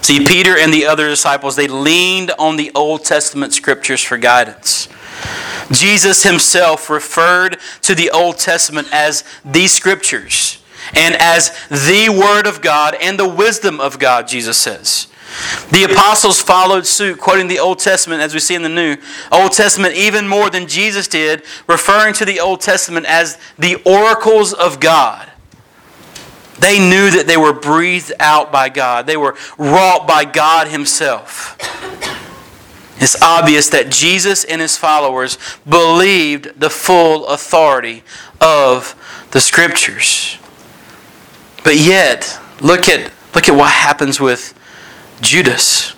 See, 0.02 0.24
Peter 0.24 0.56
and 0.56 0.72
the 0.72 0.86
other 0.86 1.08
disciples, 1.08 1.56
they 1.56 1.66
leaned 1.66 2.30
on 2.38 2.56
the 2.56 2.70
Old 2.74 3.04
Testament 3.04 3.54
scriptures 3.54 4.02
for 4.02 4.18
guidance. 4.18 4.88
Jesus 5.72 6.22
himself 6.22 6.88
referred 6.90 7.58
to 7.82 7.94
the 7.94 8.10
Old 8.10 8.38
Testament 8.38 8.86
as 8.92 9.24
the 9.44 9.66
scriptures 9.66 10.62
and 10.94 11.16
as 11.16 11.50
the 11.68 12.08
Word 12.08 12.46
of 12.46 12.60
God 12.60 12.96
and 13.00 13.18
the 13.18 13.28
wisdom 13.28 13.80
of 13.80 13.98
God, 13.98 14.28
Jesus 14.28 14.58
says. 14.58 15.08
The 15.70 15.84
apostles 15.84 16.40
followed 16.40 16.86
suit, 16.86 17.18
quoting 17.18 17.48
the 17.48 17.58
Old 17.58 17.78
Testament 17.78 18.22
as 18.22 18.32
we 18.32 18.40
see 18.40 18.54
in 18.54 18.62
the 18.62 18.68
New. 18.68 18.96
Old 19.30 19.52
Testament 19.52 19.94
even 19.94 20.26
more 20.28 20.48
than 20.48 20.66
Jesus 20.66 21.08
did, 21.08 21.42
referring 21.66 22.14
to 22.14 22.24
the 22.24 22.40
Old 22.40 22.60
Testament 22.60 23.06
as 23.06 23.38
the 23.58 23.76
oracles 23.84 24.52
of 24.54 24.80
God. 24.80 25.30
They 26.58 26.78
knew 26.78 27.10
that 27.10 27.26
they 27.26 27.36
were 27.36 27.52
breathed 27.52 28.12
out 28.18 28.50
by 28.50 28.68
God, 28.68 29.06
they 29.06 29.16
were 29.16 29.36
wrought 29.58 30.06
by 30.06 30.24
God 30.24 30.68
Himself. 30.68 31.56
It's 32.98 33.20
obvious 33.20 33.68
that 33.70 33.90
Jesus 33.90 34.44
and 34.44 34.60
His 34.60 34.76
followers 34.76 35.36
believed 35.68 36.58
the 36.58 36.70
full 36.70 37.26
authority 37.26 38.04
of 38.40 38.94
the 39.32 39.40
Scriptures. 39.40 40.38
But 41.66 41.78
yet, 41.78 42.38
look 42.60 42.88
at, 42.88 43.10
look 43.34 43.48
at 43.48 43.56
what 43.56 43.72
happens 43.72 44.20
with 44.20 44.54
Judas. 45.20 45.96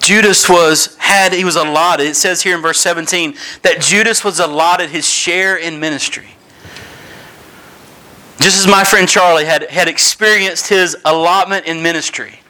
Judas 0.00 0.48
was 0.48 0.96
had 0.96 1.34
he 1.34 1.44
was 1.44 1.56
allotted. 1.56 2.06
It 2.06 2.16
says 2.16 2.40
here 2.40 2.56
in 2.56 2.62
verse 2.62 2.80
17 2.80 3.36
that 3.60 3.82
Judas 3.82 4.24
was 4.24 4.40
allotted 4.40 4.88
his 4.88 5.06
share 5.06 5.58
in 5.58 5.80
ministry. 5.80 6.28
Just 8.40 8.58
as 8.58 8.66
my 8.66 8.84
friend 8.84 9.06
Charlie 9.06 9.44
had, 9.44 9.64
had 9.64 9.86
experienced 9.86 10.68
his 10.68 10.96
allotment 11.04 11.66
in 11.66 11.82
ministry 11.82 12.40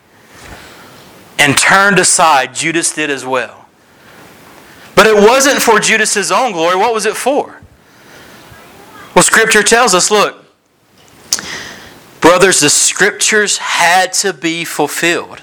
and 1.40 1.58
turned 1.58 1.98
aside, 1.98 2.54
Judas 2.54 2.94
did 2.94 3.10
as 3.10 3.26
well. 3.26 3.66
But 4.94 5.06
it 5.06 5.16
wasn't 5.16 5.60
for 5.60 5.80
Judas's 5.80 6.30
own 6.30 6.52
glory. 6.52 6.76
What 6.76 6.94
was 6.94 7.06
it 7.06 7.16
for? 7.16 7.61
Well, 9.14 9.22
Scripture 9.22 9.62
tells 9.62 9.94
us 9.94 10.10
look, 10.10 10.42
Brothers, 12.22 12.60
the 12.60 12.70
scriptures 12.70 13.58
had 13.58 14.12
to 14.14 14.32
be 14.32 14.64
fulfilled. 14.64 15.42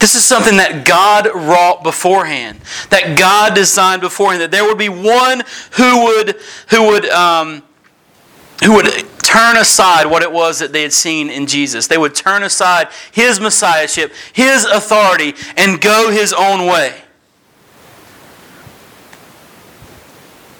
This 0.00 0.16
is 0.16 0.24
something 0.24 0.56
that 0.56 0.84
God 0.84 1.26
wrought 1.32 1.84
beforehand, 1.84 2.60
that 2.90 3.16
God 3.16 3.54
designed 3.54 4.00
beforehand, 4.00 4.42
that 4.42 4.50
there 4.50 4.64
would 4.64 4.76
be 4.76 4.88
one 4.88 5.44
who 5.76 6.04
would, 6.04 6.36
who 6.70 6.88
would, 6.88 7.08
um, 7.08 7.62
who 8.64 8.74
would 8.74 8.86
turn 9.22 9.56
aside 9.56 10.06
what 10.06 10.22
it 10.22 10.32
was 10.32 10.58
that 10.58 10.72
they 10.72 10.82
had 10.82 10.92
seen 10.92 11.30
in 11.30 11.46
Jesus. 11.46 11.86
They 11.86 11.98
would 11.98 12.16
turn 12.16 12.42
aside 12.42 12.88
his 13.12 13.38
messiahship, 13.38 14.12
his 14.32 14.64
authority, 14.64 15.34
and 15.56 15.80
go 15.80 16.10
his 16.10 16.32
own 16.32 16.66
way. 16.66 17.02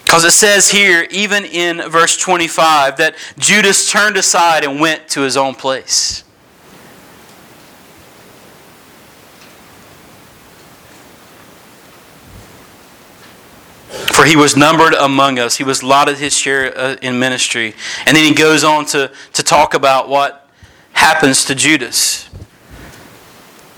Because 0.08 0.24
it 0.24 0.30
says 0.30 0.70
here, 0.70 1.06
even 1.10 1.44
in 1.44 1.82
verse 1.90 2.16
25, 2.16 2.96
that 2.96 3.14
Judas 3.36 3.92
turned 3.92 4.16
aside 4.16 4.64
and 4.64 4.80
went 4.80 5.06
to 5.08 5.20
his 5.20 5.36
own 5.36 5.54
place. 5.54 6.24
For 13.90 14.24
he 14.24 14.34
was 14.34 14.56
numbered 14.56 14.94
among 14.94 15.38
us. 15.38 15.58
He 15.58 15.64
was 15.64 15.82
allotted 15.82 16.16
his 16.16 16.34
share 16.34 16.74
uh, 16.74 16.96
in 17.02 17.18
ministry. 17.18 17.74
And 18.06 18.16
then 18.16 18.24
he 18.24 18.32
goes 18.32 18.64
on 18.64 18.86
to, 18.86 19.12
to 19.34 19.42
talk 19.42 19.74
about 19.74 20.08
what 20.08 20.48
happens 20.94 21.44
to 21.44 21.54
Judas. 21.54 22.24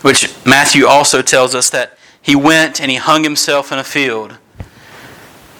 Which 0.01 0.33
Matthew 0.45 0.87
also 0.87 1.21
tells 1.21 1.53
us 1.53 1.69
that 1.71 1.97
he 2.21 2.37
went 2.37 2.79
and 2.79 2.89
he 2.89 2.95
hung 2.95 3.25
himself 3.25 3.73
in 3.73 3.79
a 3.79 3.83
field. 3.83 4.37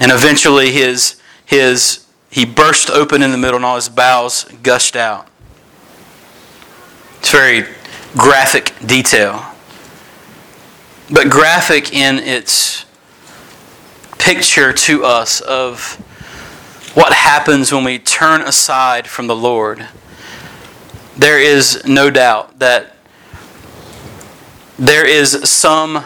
And 0.02 0.12
eventually 0.12 0.72
his, 0.72 1.22
his, 1.46 2.08
he 2.32 2.44
burst 2.44 2.90
open 2.90 3.22
in 3.22 3.32
the 3.32 3.38
middle 3.38 3.58
and 3.58 3.64
all 3.64 3.76
his 3.76 3.88
bowels 3.88 4.46
gushed 4.64 4.96
out. 4.96 5.28
It's 7.20 7.32
very 7.32 7.68
graphic 8.18 8.74
detail. 8.84 9.46
But 11.12 11.30
graphic 11.30 11.94
in 11.94 12.18
its 12.18 12.86
picture 14.18 14.74
to 14.74 15.06
us 15.06 15.40
of 15.42 15.96
what 16.96 17.14
happens 17.14 17.72
when 17.72 17.84
we 17.84 18.00
turn 18.00 18.42
aside 18.42 19.08
from 19.08 19.28
the 19.28 19.36
Lord. 19.36 19.88
There 21.16 21.40
is 21.40 21.86
no 21.86 22.10
doubt 22.10 22.58
that 22.58 22.96
there 24.80 25.06
is 25.06 25.48
some 25.48 26.06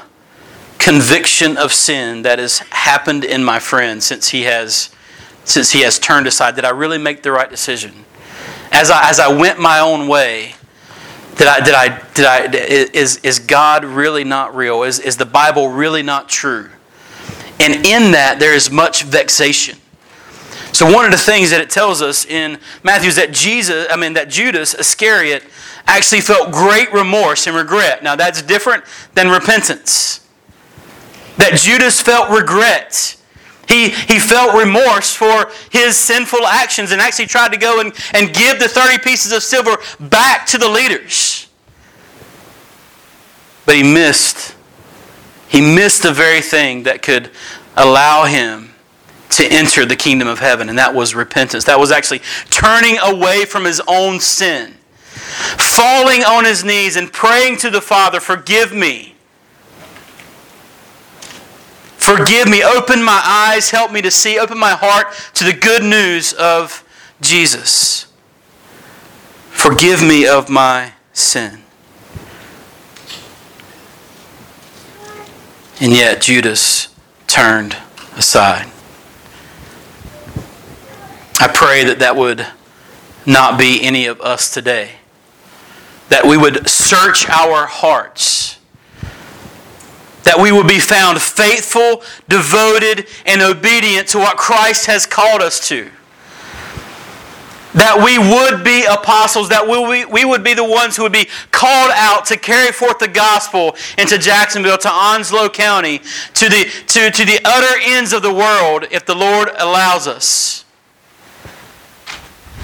conviction 0.85 1.57
of 1.57 1.73
sin 1.73 2.21
that 2.21 2.37
has 2.37 2.59
happened 2.59 3.23
in 3.25 3.43
my 3.43 3.57
friend 3.57 4.03
since 4.03 4.29
he 4.29 4.43
has 4.43 4.91
since 5.43 5.71
he 5.71 5.81
has 5.81 5.97
turned 5.97 6.27
aside. 6.27 6.55
Did 6.55 6.63
i 6.63 6.69
really 6.69 6.99
make 6.99 7.23
the 7.23 7.31
right 7.31 7.49
decision? 7.49 8.05
As 8.71 8.91
i 8.91 9.09
as 9.09 9.19
i 9.19 9.27
went 9.27 9.59
my 9.59 9.79
own 9.79 10.07
way 10.07 10.53
did 11.37 11.47
i 11.47 11.59
did 11.59 11.73
i 11.73 11.87
did 12.13 12.25
i 12.27 12.45
is 12.93 13.17
is 13.17 13.39
god 13.39 13.83
really 13.83 14.23
not 14.23 14.55
real? 14.55 14.83
Is 14.83 14.99
is 14.99 15.17
the 15.17 15.25
bible 15.25 15.69
really 15.69 16.03
not 16.03 16.29
true? 16.29 16.69
And 17.59 17.83
in 17.83 18.11
that 18.11 18.37
there 18.39 18.53
is 18.53 18.69
much 18.69 19.01
vexation. 19.01 19.79
So 20.71 20.85
one 20.93 21.05
of 21.05 21.11
the 21.11 21.17
things 21.17 21.49
that 21.49 21.61
it 21.61 21.71
tells 21.71 22.03
us 22.03 22.25
in 22.27 22.59
matthew 22.83 23.09
is 23.09 23.15
that 23.15 23.31
jesus 23.31 23.87
i 23.89 23.95
mean 23.95 24.13
that 24.13 24.29
judas 24.29 24.75
iscariot 24.75 25.41
actually 25.87 26.21
felt 26.21 26.51
great 26.51 26.93
remorse 26.93 27.47
and 27.47 27.55
regret. 27.55 28.03
Now 28.03 28.15
that's 28.15 28.43
different 28.43 28.83
than 29.15 29.29
repentance 29.29 30.21
that 31.37 31.57
Judas 31.57 32.01
felt 32.01 32.29
regret 32.29 33.17
He, 33.67 33.89
he 33.89 34.19
felt 34.19 34.55
remorse 34.55 35.15
for 35.15 35.51
his 35.71 35.97
sinful 35.97 36.45
actions 36.45 36.91
and 36.91 37.01
actually 37.01 37.25
tried 37.25 37.51
to 37.51 37.57
go 37.57 37.79
and, 37.79 37.93
and 38.13 38.33
give 38.33 38.59
the 38.59 38.67
30 38.67 38.99
pieces 38.99 39.31
of 39.31 39.43
silver 39.43 39.77
back 39.99 40.45
to 40.47 40.57
the 40.57 40.69
leaders. 40.69 41.47
But 43.65 43.75
he 43.75 43.83
missed. 43.83 44.55
He 45.47 45.61
missed 45.61 46.03
the 46.03 46.11
very 46.13 46.41
thing 46.41 46.83
that 46.83 47.01
could 47.01 47.31
allow 47.75 48.25
him 48.25 48.71
to 49.31 49.45
enter 49.45 49.85
the 49.85 49.95
kingdom 49.95 50.27
of 50.27 50.39
heaven, 50.39 50.69
and 50.69 50.77
that 50.77 50.93
was 50.93 51.15
repentance. 51.15 51.65
That 51.65 51.79
was 51.79 51.91
actually 51.91 52.21
turning 52.49 52.97
away 53.01 53.45
from 53.45 53.65
his 53.65 53.81
own 53.87 54.19
sin, 54.19 54.75
falling 55.57 56.23
on 56.23 56.45
his 56.45 56.63
knees 56.63 56.95
and 56.95 57.11
praying 57.11 57.57
to 57.57 57.69
the 57.69 57.81
Father, 57.81 58.19
Forgive 58.19 58.73
me. 58.73 59.14
Forgive 62.05 62.47
me. 62.47 62.63
Open 62.63 63.03
my 63.03 63.19
eyes. 63.25 63.71
Help 63.71 63.91
me 63.91 63.99
to 64.03 64.11
see. 64.11 64.37
Open 64.37 64.59
my 64.59 64.73
heart 64.73 65.07
to 65.33 65.43
the 65.43 65.53
good 65.53 65.81
news 65.81 66.33
of 66.33 66.83
Jesus. 67.19 68.05
Forgive 69.49 70.03
me 70.03 70.27
of 70.27 70.47
my 70.47 70.93
sin. 71.13 71.63
And 75.81 75.91
yet 75.93 76.21
Judas 76.21 76.89
turned 77.25 77.75
aside. 78.15 78.71
I 81.39 81.47
pray 81.51 81.83
that 81.85 81.97
that 81.97 82.15
would 82.15 82.45
not 83.25 83.57
be 83.57 83.81
any 83.81 84.05
of 84.05 84.21
us 84.21 84.53
today. 84.53 84.91
That 86.09 86.25
we 86.27 86.37
would 86.37 86.69
search 86.69 87.27
our 87.27 87.65
hearts. 87.65 88.59
That 90.25 90.39
we 90.39 90.51
would 90.51 90.67
be 90.67 90.79
found 90.79 91.21
faithful, 91.21 92.03
devoted, 92.27 93.07
and 93.25 93.41
obedient 93.41 94.09
to 94.09 94.17
what 94.17 94.37
Christ 94.37 94.87
has 94.87 95.05
called 95.05 95.41
us 95.41 95.67
to 95.69 95.89
that 97.75 98.01
we 98.01 98.17
would 98.17 98.63
be 98.63 98.85
apostles, 98.85 99.49
that 99.49 99.67
we, 99.67 100.05
we 100.05 100.23
would 100.23 100.43
be 100.43 100.53
the 100.53 100.63
ones 100.63 100.95
who 100.95 101.03
would 101.03 101.11
be 101.11 101.27
called 101.51 101.91
out 101.93 102.25
to 102.25 102.37
carry 102.37 102.71
forth 102.71 102.99
the 102.99 103.07
gospel 103.07 103.75
into 103.97 104.17
Jacksonville, 104.17 104.77
to 104.77 104.89
Onslow 104.89 105.49
County, 105.49 105.99
to 105.99 106.49
the, 106.49 106.71
to, 106.87 107.11
to 107.11 107.25
the 107.25 107.39
utter 107.43 107.81
ends 107.83 108.13
of 108.13 108.21
the 108.21 108.33
world 108.33 108.85
if 108.91 109.05
the 109.05 109.13
Lord 109.13 109.49
allows 109.57 110.07
us. 110.07 110.63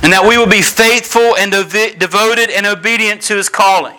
And 0.02 0.14
that 0.14 0.26
we 0.26 0.38
will 0.38 0.50
be 0.50 0.62
faithful 0.62 1.36
and 1.36 1.52
devoted 1.52 2.50
and 2.50 2.66
obedient 2.66 3.22
to 3.24 3.36
his 3.36 3.50
calling. 3.50 3.98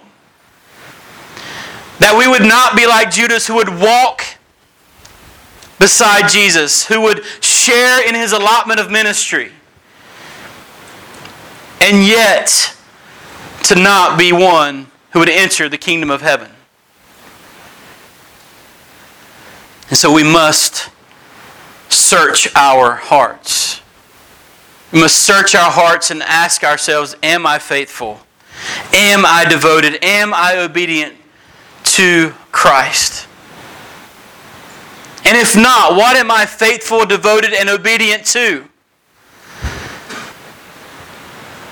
That 2.03 2.19
we 2.19 2.27
would 2.27 2.43
not 2.43 2.77
be 2.77 2.85
like 2.85 3.13
Judas 3.13 3.47
who 3.47 3.55
would 3.55 3.69
walk 3.69 4.25
beside 5.79 6.29
Jesus, 6.29 6.87
who 6.87 7.01
would 7.01 7.25
share 7.41 8.07
in 8.07 8.17
his 8.17 8.33
allotment 8.33 8.81
of 8.81 8.91
ministry 8.91 9.53
and 11.81 12.05
yet 12.05 12.77
to 13.63 13.77
not 13.77 14.19
be 14.19 14.33
one 14.33 14.89
who 15.11 15.21
would 15.21 15.29
enter 15.29 15.69
the 15.69 15.79
kingdom 15.79 16.11
of 16.11 16.23
heaven. 16.23 16.51
And 19.89 19.97
so 19.97 20.13
we 20.13 20.25
must 20.25 20.91
search 21.89 22.49
our 22.57 22.95
hearts. 22.95 23.81
We 24.91 25.01
must 25.01 25.23
search 25.23 25.55
our 25.55 25.71
hearts 25.71 26.11
and 26.11 26.21
ask 26.23 26.65
ourselves 26.65 27.15
Am 27.23 27.47
I 27.47 27.61
faithful? 27.61 28.21
Am 28.93 29.25
I 29.25 29.45
devoted? 29.49 30.03
Am 30.03 30.35
I 30.35 30.57
obedient 30.59 31.15
to 31.97 32.31
Christ? 32.51 33.29
And 35.25 35.37
if 35.37 35.57
not, 35.57 35.95
what 35.97 36.17
am 36.17 36.31
I 36.31 36.47
faithful, 36.47 37.07
devoted, 37.07 37.53
and 37.53 37.69
obedient 37.69 38.27
to? 38.27 38.69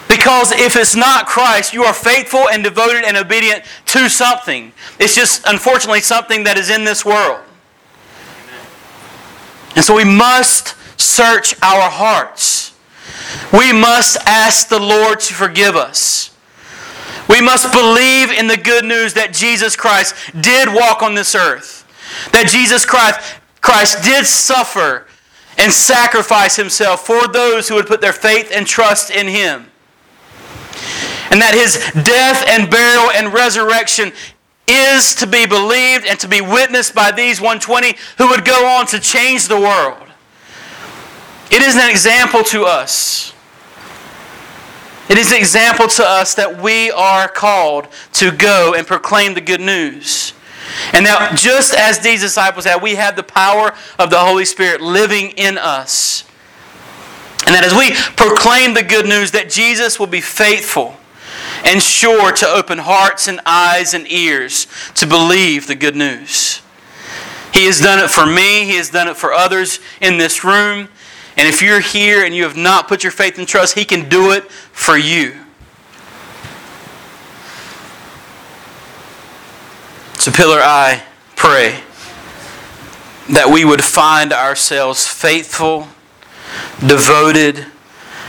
Because 0.08 0.52
if 0.52 0.76
it's 0.76 0.96
not 0.96 1.26
Christ, 1.26 1.72
you 1.72 1.84
are 1.84 1.94
faithful 1.94 2.48
and 2.48 2.62
devoted 2.62 3.04
and 3.04 3.16
obedient 3.16 3.64
to 3.86 4.08
something. 4.08 4.72
It's 4.98 5.14
just, 5.14 5.46
unfortunately, 5.46 6.00
something 6.00 6.44
that 6.44 6.58
is 6.58 6.68
in 6.68 6.84
this 6.84 7.04
world. 7.04 7.40
And 9.76 9.84
so 9.84 9.96
we 9.96 10.04
must 10.04 10.74
search 11.00 11.54
our 11.62 11.88
hearts. 11.88 12.74
We 13.52 13.72
must 13.72 14.18
ask 14.26 14.68
the 14.68 14.80
Lord 14.80 15.20
to 15.20 15.34
forgive 15.34 15.76
us. 15.76 16.30
We 17.31 17.41
must 17.41 17.72
believe 17.72 18.31
in 18.31 18.49
the 18.49 18.59
good 18.59 18.85
news 18.85 19.14
that 19.14 19.33
Jesus 19.33 19.76
Christ 19.76 20.14
did 20.41 20.68
walk 20.68 21.03
on 21.03 21.14
this 21.14 21.35
earth, 21.35 21.87
that 22.33 22.49
Jesus 22.49 22.85
Christ, 22.85 23.20
Christ 23.62 24.05
did 24.05 24.26
suffer 24.26 25.07
and 25.57 25.72
sacrifice 25.72 26.57
himself 26.57 27.07
for 27.07 27.26
those 27.28 27.68
who 27.68 27.76
would 27.76 27.87
put 27.87 28.03
their 28.03 28.12
faith 28.12 28.51
and 28.53 28.66
trust 28.66 29.11
in 29.11 29.28
him 29.28 29.70
and 31.31 31.41
that 31.41 31.55
his 31.55 31.78
death 32.05 32.45
and 32.49 32.70
burial 32.70 33.11
and 33.12 33.33
resurrection 33.33 34.12
is 34.66 35.14
to 35.14 35.26
be 35.26 35.47
believed 35.47 36.05
and 36.07 36.18
to 36.20 36.28
be 36.28 36.41
witnessed 36.41 36.95
by 36.95 37.11
these 37.11 37.41
120 37.41 37.97
who 38.18 38.28
would 38.28 38.45
go 38.45 38.66
on 38.66 38.87
to 38.87 39.01
change 39.01 39.49
the 39.49 39.59
world. 39.59 40.09
It 41.51 41.62
is 41.62 41.76
an 41.76 41.89
example 41.89 42.43
to 42.45 42.64
us. 42.64 43.33
It 45.11 45.18
is 45.18 45.32
an 45.32 45.38
example 45.38 45.88
to 45.88 46.04
us 46.04 46.36
that 46.36 46.62
we 46.62 46.92
are 46.92 47.26
called 47.26 47.88
to 48.12 48.30
go 48.30 48.74
and 48.74 48.86
proclaim 48.86 49.34
the 49.34 49.40
good 49.40 49.61
news. 49.61 50.34
And 50.92 51.04
now, 51.04 51.34
just 51.34 51.74
as 51.74 51.98
these 51.98 52.20
disciples 52.20 52.64
had, 52.64 52.80
we 52.80 52.94
have 52.94 53.16
the 53.16 53.24
power 53.24 53.74
of 53.98 54.11
the 54.11 54.20
Holy 54.20 54.44
Spirit 54.44 54.80
living 54.80 55.32
in 55.32 55.58
us. 55.58 56.22
And 57.44 57.56
that 57.56 57.64
as 57.64 57.74
we 57.74 57.90
proclaim 58.14 58.74
the 58.74 58.84
good 58.84 59.04
news, 59.04 59.32
that 59.32 59.50
Jesus 59.50 59.98
will 59.98 60.06
be 60.06 60.20
faithful 60.20 60.94
and 61.64 61.82
sure 61.82 62.30
to 62.30 62.46
open 62.46 62.78
hearts 62.78 63.26
and 63.26 63.40
eyes 63.44 63.94
and 63.94 64.06
ears 64.12 64.68
to 64.94 65.08
believe 65.08 65.66
the 65.66 65.74
good 65.74 65.96
news. 65.96 66.62
He 67.52 67.66
has 67.66 67.80
done 67.80 67.98
it 67.98 68.11
for 68.11 68.26
me, 68.26 68.64
He 68.64 68.76
has 68.76 68.90
done 68.90 69.08
it 69.08 69.16
for 69.16 69.32
others 69.32 69.80
in 70.00 70.18
this 70.18 70.44
room. 70.44 70.88
And 71.37 71.49
if 71.49 71.62
you're 71.62 71.81
here 71.81 72.24
and 72.24 72.35
you 72.35 72.43
have 72.43 72.57
not 72.57 72.89
put 72.89 73.03
your 73.03 73.12
faith 73.12 73.39
and 73.39 73.47
trust, 73.47 73.78
He 73.78 73.85
can 73.85 74.09
do 74.09 74.33
it 74.33 74.51
for 74.51 74.97
you. 74.97 75.35
So, 80.14 80.31
Pillar, 80.31 80.61
I 80.61 81.03
pray 81.35 81.81
that 83.31 83.49
we 83.51 83.64
would 83.64 83.83
find 83.83 84.33
ourselves 84.33 85.07
faithful, 85.07 85.89
devoted, 86.87 87.64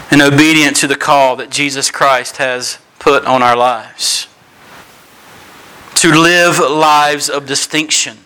and 0.10 0.22
obedient 0.22 0.78
to 0.78 0.88
the 0.88 0.96
call 0.96 1.36
that 1.38 1.50
Jesus 1.50 1.92
Christ 1.92 2.38
has 2.38 2.80
put 3.00 3.26
on 3.26 3.42
our 3.42 3.58
lives. 3.58 4.28
To 5.96 6.14
live 6.14 6.60
lives 6.60 7.30
of 7.30 7.46
distinction, 7.46 8.20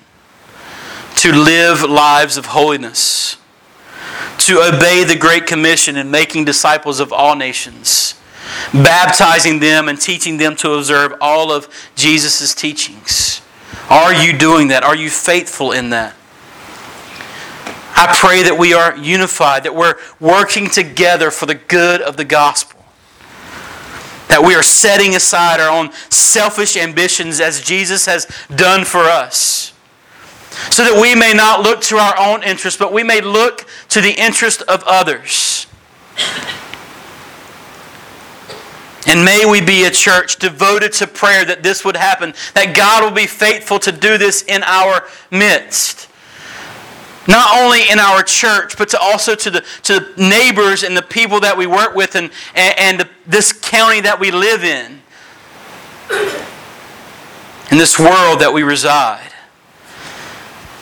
to 1.18 1.32
live 1.32 1.82
lives 1.84 2.38
of 2.38 2.48
holiness, 2.48 3.38
to 4.40 4.60
obey 4.62 5.04
the 5.04 5.16
Great 5.16 5.48
Commission 5.48 5.98
in 5.98 6.12
making 6.12 6.46
disciples 6.46 7.00
of 7.00 7.12
all 7.12 7.36
nations, 7.36 8.16
baptizing 8.74 9.60
them 9.60 9.88
and 9.88 10.00
teaching 10.00 10.38
them 10.38 10.56
to 10.58 10.74
observe 10.74 11.14
all 11.22 11.52
of 11.52 11.68
Jesus' 11.96 12.54
teachings. 12.54 13.42
Are 13.90 14.14
you 14.14 14.38
doing 14.38 14.70
that? 14.70 14.84
Are 14.84 14.96
you 14.96 15.10
faithful 15.10 15.72
in 15.72 15.90
that? 15.92 16.16
I 17.98 18.14
pray 18.18 18.44
that 18.44 18.58
we 18.58 18.74
are 18.74 18.96
unified, 18.98 19.64
that 19.64 19.74
we're 19.74 19.96
working 20.20 20.70
together 20.70 21.32
for 21.32 21.46
the 21.46 21.56
good 21.56 22.02
of 22.02 22.18
the 22.18 22.26
gospel. 22.26 22.84
That 24.28 24.44
we 24.46 24.54
are 24.54 24.64
setting 24.64 25.16
aside 25.16 25.62
our 25.62 25.70
own 25.70 25.92
selfish 26.10 26.76
ambitions 26.76 27.40
as 27.40 27.62
Jesus 27.62 28.06
has 28.06 28.26
done 28.54 28.84
for 28.84 29.04
us. 29.04 29.72
So 30.72 30.84
that 30.84 31.00
we 31.00 31.16
may 31.16 31.34
not 31.34 31.62
look 31.62 31.82
to 31.84 31.98
our 31.98 32.18
own 32.18 32.44
interest, 32.44 32.80
but 32.80 32.94
we 32.94 33.04
may 33.04 33.22
look 33.22 33.68
to 33.90 34.02
the 34.02 34.12
interest 34.12 34.62
of 34.64 34.84
others. 34.86 35.68
And 39.08 39.24
may 39.24 39.46
we 39.46 39.62
be 39.62 39.84
a 39.86 39.92
church 39.92 40.38
devoted 40.38 40.94
to 40.94 41.08
prayer 41.08 41.46
that 41.46 41.62
this 41.62 41.86
would 41.86 41.96
happen, 41.96 42.34
that 42.54 42.76
God 42.76 43.04
will 43.04 43.12
be 43.12 43.28
faithful 43.28 43.80
to 43.80 43.92
do 43.92 44.18
this 44.18 44.42
in 44.44 44.64
our 44.64 45.08
midst 45.30 46.10
not 47.28 47.58
only 47.58 47.90
in 47.90 48.00
our 48.00 48.22
church, 48.24 48.78
but 48.78 48.90
to 48.90 49.00
also 49.00 49.36
to 49.36 49.50
the 49.50 49.66
to 49.84 50.14
neighbors 50.18 50.84
and 50.84 50.96
the 50.96 51.02
people 51.02 51.40
that 51.40 51.58
we 51.58 51.66
work 51.66 51.96
with 51.96 52.16
and, 52.16 52.30
and, 52.54 52.76
and 52.78 53.00
the, 53.00 53.10
this 53.26 53.52
county 53.52 54.02
that 54.02 54.20
we 54.20 54.32
live 54.32 54.64
in, 54.64 55.02
in 57.72 57.78
this 57.78 57.98
world 57.98 58.40
that 58.42 58.52
we 58.54 58.64
reside. 58.64 59.32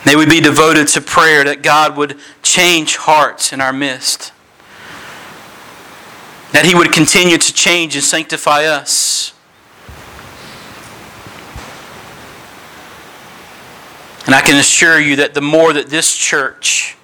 May 0.06 0.18
we 0.18 0.26
be 0.26 0.42
devoted 0.42 0.88
to 0.90 1.02
prayer 1.02 1.44
that 1.46 1.62
God 1.62 1.96
would 1.96 2.18
change 2.42 2.98
hearts 2.98 3.54
in 3.54 3.62
our 3.62 3.72
midst. 3.72 4.34
That 6.52 6.66
He 6.66 6.76
would 6.76 6.92
continue 6.92 7.38
to 7.38 7.54
change 7.54 7.96
and 7.96 8.04
sanctify 8.04 8.66
us. 8.66 9.34
And 14.26 14.36
I 14.36 14.42
can 14.42 14.58
assure 14.58 15.00
you 15.00 15.18
that 15.18 15.34
the 15.34 15.42
more 15.42 15.74
that 15.74 15.90
this 15.90 16.16
church 16.16 16.98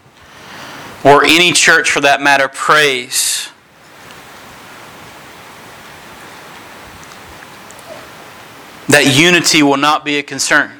or 1.03 1.23
any 1.23 1.51
church 1.51 1.89
for 1.91 2.01
that 2.01 2.21
matter 2.21 2.47
prays, 2.47 3.49
that 8.87 9.15
unity 9.15 9.63
will 9.63 9.77
not 9.77 10.03
be 10.03 10.17
a 10.17 10.23
concern. 10.23 10.78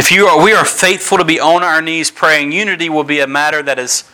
If 0.00 0.10
you 0.10 0.28
are, 0.28 0.42
we 0.42 0.54
are 0.54 0.64
faithful 0.64 1.18
to 1.18 1.26
be 1.26 1.38
on 1.38 1.62
our 1.62 1.82
knees 1.82 2.10
praying, 2.10 2.52
unity 2.52 2.88
will 2.88 3.04
be 3.04 3.20
a 3.20 3.26
matter 3.26 3.62
that 3.62 3.78
is 3.78 4.04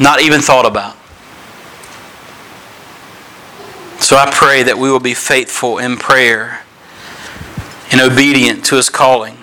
not 0.00 0.20
even 0.20 0.40
thought 0.40 0.66
about. 0.66 0.96
So 4.02 4.16
I 4.16 4.28
pray 4.32 4.64
that 4.64 4.76
we 4.76 4.90
will 4.90 4.98
be 4.98 5.14
faithful 5.14 5.78
in 5.78 5.96
prayer 5.96 6.64
and 7.92 8.00
obedient 8.00 8.64
to 8.64 8.74
His 8.74 8.90
calling. 8.90 9.36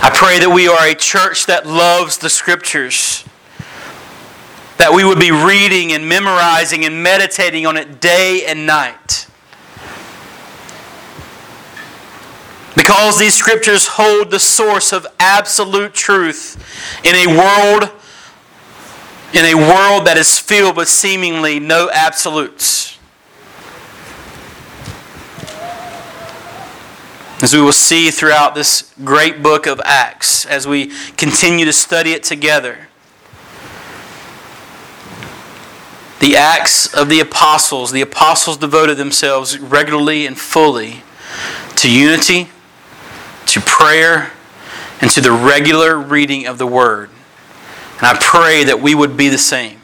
I 0.00 0.12
pray 0.14 0.38
that 0.38 0.52
we 0.54 0.68
are 0.68 0.86
a 0.86 0.94
church 0.94 1.46
that 1.46 1.66
loves 1.66 2.18
the 2.18 2.30
Scriptures, 2.30 3.24
that 4.78 4.92
we 4.94 5.04
would 5.04 5.18
be 5.18 5.32
reading 5.32 5.92
and 5.92 6.08
memorizing 6.08 6.84
and 6.84 7.02
meditating 7.02 7.66
on 7.66 7.76
it 7.76 8.00
day 8.00 8.44
and 8.46 8.64
night. 8.64 9.26
Because 12.82 13.16
these 13.16 13.34
Scriptures 13.34 13.86
hold 13.86 14.32
the 14.32 14.40
source 14.40 14.92
of 14.92 15.06
absolute 15.20 15.94
truth 15.94 16.56
in 17.04 17.14
a 17.14 17.28
world 17.28 17.92
in 19.32 19.44
a 19.44 19.54
world 19.54 20.04
that 20.08 20.16
is 20.18 20.36
filled 20.40 20.76
with 20.76 20.88
seemingly 20.88 21.60
no 21.60 21.88
absolutes. 21.92 22.98
As 27.40 27.54
we 27.54 27.60
will 27.60 27.70
see 27.70 28.10
throughout 28.10 28.56
this 28.56 28.92
great 29.04 29.44
book 29.44 29.68
of 29.68 29.80
Acts, 29.84 30.44
as 30.44 30.66
we 30.66 30.90
continue 31.12 31.64
to 31.64 31.72
study 31.72 32.10
it 32.10 32.24
together, 32.24 32.88
the 36.18 36.34
Acts 36.36 36.92
of 36.92 37.08
the 37.08 37.20
Apostles, 37.20 37.92
the 37.92 38.02
Apostles 38.02 38.56
devoted 38.56 38.96
themselves 38.96 39.56
regularly 39.60 40.26
and 40.26 40.36
fully 40.36 41.04
to 41.76 41.88
unity, 41.88 42.48
to 43.52 43.60
prayer, 43.60 44.32
and 45.02 45.10
to 45.10 45.20
the 45.20 45.30
regular 45.30 45.98
reading 45.98 46.46
of 46.46 46.56
the 46.56 46.66
Word. 46.66 47.10
And 47.98 48.06
I 48.06 48.16
pray 48.18 48.64
that 48.64 48.80
we 48.80 48.94
would 48.94 49.14
be 49.14 49.28
the 49.28 49.36
same. 49.36 49.78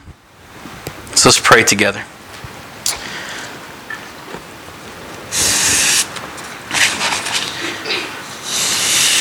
So 1.13 1.29
let's 1.29 1.39
pray 1.39 1.63
together. 1.63 2.03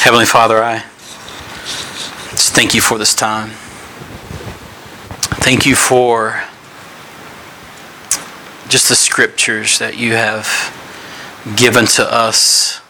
Heavenly 0.00 0.24
Father, 0.24 0.62
I 0.62 0.78
just 2.30 2.54
thank 2.54 2.74
you 2.74 2.80
for 2.80 2.96
this 2.96 3.14
time. 3.14 3.50
Thank 5.44 5.66
you 5.66 5.74
for 5.74 6.42
just 8.70 8.88
the 8.88 8.96
scriptures 8.96 9.78
that 9.78 9.98
you 9.98 10.14
have 10.14 10.46
given 11.54 11.84
to 11.84 12.10
us. 12.10 12.80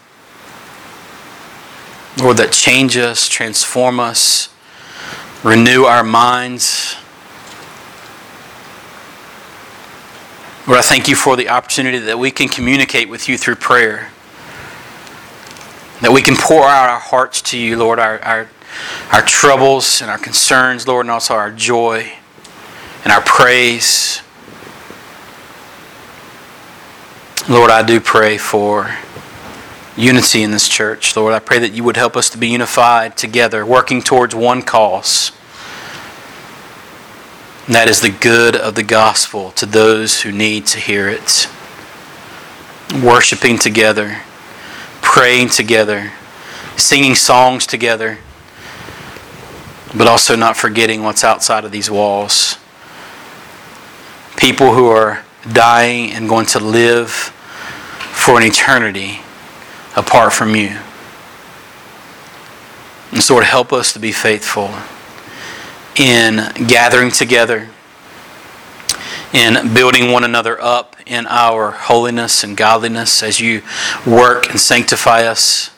Lord, 2.19 2.37
that 2.37 2.51
change 2.51 2.97
us, 2.97 3.29
transform 3.29 3.99
us, 3.99 4.49
renew 5.43 5.83
our 5.83 6.03
minds. 6.03 6.95
Lord, 10.67 10.79
I 10.79 10.81
thank 10.81 11.07
you 11.07 11.15
for 11.15 11.35
the 11.35 11.49
opportunity 11.49 11.97
that 11.99 12.19
we 12.19 12.29
can 12.29 12.49
communicate 12.49 13.09
with 13.09 13.29
you 13.29 13.37
through 13.37 13.55
prayer. 13.55 14.11
That 16.01 16.11
we 16.11 16.21
can 16.21 16.35
pour 16.35 16.63
out 16.63 16.89
our 16.89 16.99
hearts 16.99 17.41
to 17.43 17.57
you, 17.57 17.77
Lord, 17.77 17.99
our, 17.99 18.19
our, 18.23 18.49
our 19.11 19.21
troubles 19.21 20.01
and 20.01 20.11
our 20.11 20.17
concerns, 20.17 20.87
Lord, 20.87 21.05
and 21.05 21.11
also 21.11 21.33
our 21.33 21.51
joy 21.51 22.11
and 23.03 23.13
our 23.13 23.21
praise. 23.21 24.21
Lord, 27.49 27.71
I 27.71 27.81
do 27.81 27.99
pray 27.99 28.37
for 28.37 28.95
unity 29.99 30.41
in 30.41 30.51
this 30.51 30.67
church. 30.67 31.15
Lord, 31.15 31.33
I 31.33 31.39
pray 31.39 31.59
that 31.59 31.73
you 31.73 31.83
would 31.83 31.97
help 31.97 32.15
us 32.15 32.29
to 32.31 32.37
be 32.37 32.47
unified 32.47 33.17
together, 33.17 33.65
working 33.65 34.01
towards 34.01 34.33
one 34.33 34.61
cause. 34.61 35.31
And 37.65 37.75
that 37.75 37.87
is 37.87 38.01
the 38.01 38.09
good 38.09 38.55
of 38.55 38.75
the 38.75 38.83
gospel 38.83 39.51
to 39.51 39.65
those 39.65 40.21
who 40.21 40.31
need 40.31 40.65
to 40.67 40.79
hear 40.79 41.07
it. 41.07 41.47
Worshiping 43.03 43.59
together 43.59 44.23
praying 45.01 45.49
together, 45.49 46.11
singing 46.77 47.15
songs 47.15 47.65
together, 47.65 48.19
but 49.97 50.07
also 50.07 50.35
not 50.35 50.55
forgetting 50.55 51.01
what's 51.01 51.23
outside 51.23 51.65
of 51.65 51.71
these 51.71 51.89
walls. 51.89 52.57
People 54.37 54.73
who 54.73 54.87
are 54.87 55.25
dying 55.51 56.11
and 56.11 56.29
going 56.29 56.45
to 56.45 56.59
live 56.59 57.09
for 57.09 58.37
an 58.37 58.43
eternity 58.45 59.19
apart 59.95 60.33
from 60.33 60.55
you. 60.55 60.77
And 63.11 63.23
so, 63.23 63.33
Lord, 63.33 63.45
help 63.45 63.73
us 63.73 63.93
to 63.93 63.99
be 63.99 64.11
faithful 64.11 64.69
in 65.95 66.37
gathering 66.67 67.11
together, 67.11 67.69
in 69.33 69.73
building 69.73 70.11
one 70.11 70.23
another 70.23 70.61
up 70.61 70.95
in 71.05 71.25
our 71.27 71.71
holiness 71.71 72.43
and 72.43 72.55
godliness 72.55 73.23
as 73.23 73.39
you 73.39 73.63
work 74.05 74.49
and 74.49 74.59
sanctify 74.59 75.23
us. 75.23 75.71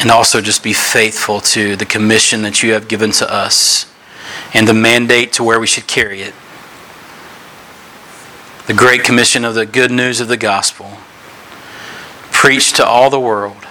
And 0.00 0.10
also 0.10 0.40
just 0.40 0.62
be 0.62 0.74
faithful 0.74 1.40
to 1.40 1.74
the 1.76 1.86
commission 1.86 2.42
that 2.42 2.62
you 2.62 2.72
have 2.72 2.86
given 2.86 3.12
to 3.12 3.32
us 3.32 3.90
and 4.52 4.68
the 4.68 4.74
mandate 4.74 5.32
to 5.34 5.44
where 5.44 5.58
we 5.58 5.66
should 5.66 5.86
carry 5.86 6.20
it. 6.20 6.34
The 8.66 8.74
great 8.74 9.04
commission 9.04 9.44
of 9.44 9.54
the 9.54 9.64
good 9.64 9.90
news 9.90 10.20
of 10.20 10.28
the 10.28 10.36
gospel. 10.36 10.98
Preach 12.36 12.74
to 12.74 12.84
all 12.86 13.08
the 13.08 13.18
world. 13.18 13.66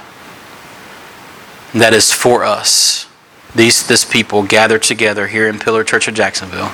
That 1.76 1.94
is 1.94 2.12
for 2.12 2.44
us. 2.44 3.06
These, 3.54 3.86
this 3.88 4.04
people 4.04 4.42
gathered 4.42 4.82
together 4.82 5.28
here 5.28 5.48
in 5.48 5.60
Pillar 5.60 5.84
Church 5.84 6.08
of 6.08 6.16
Jacksonville. 6.16 6.72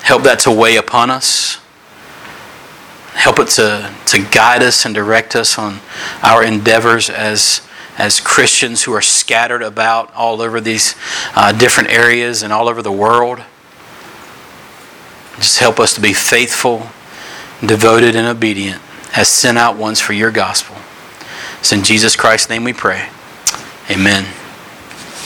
Help 0.00 0.22
that 0.22 0.40
to 0.40 0.50
weigh 0.50 0.76
upon 0.76 1.10
us. 1.10 1.60
Help 3.12 3.38
it 3.38 3.48
to, 3.48 3.94
to 4.06 4.26
guide 4.32 4.62
us 4.62 4.86
and 4.86 4.94
direct 4.94 5.36
us 5.36 5.58
on 5.58 5.80
our 6.22 6.42
endeavors 6.42 7.10
as, 7.10 7.60
as 7.98 8.18
Christians 8.18 8.84
who 8.84 8.94
are 8.94 9.02
scattered 9.02 9.62
about 9.62 10.12
all 10.14 10.40
over 10.40 10.58
these 10.58 10.94
uh, 11.34 11.52
different 11.52 11.90
areas 11.90 12.42
and 12.42 12.50
all 12.50 12.66
over 12.66 12.80
the 12.80 12.90
world. 12.90 13.42
Just 15.36 15.58
help 15.58 15.78
us 15.78 15.92
to 15.94 16.00
be 16.00 16.14
faithful, 16.14 16.88
devoted, 17.64 18.16
and 18.16 18.26
obedient 18.26 18.80
as 19.16 19.28
sent 19.28 19.58
out 19.58 19.76
ones 19.76 20.00
for 20.00 20.12
your 20.12 20.30
gospel. 20.30 20.76
It's 21.60 21.72
in 21.72 21.82
Jesus 21.82 22.14
Christ's 22.16 22.50
name 22.50 22.64
we 22.64 22.72
pray. 22.72 23.08
Amen. 23.90 24.26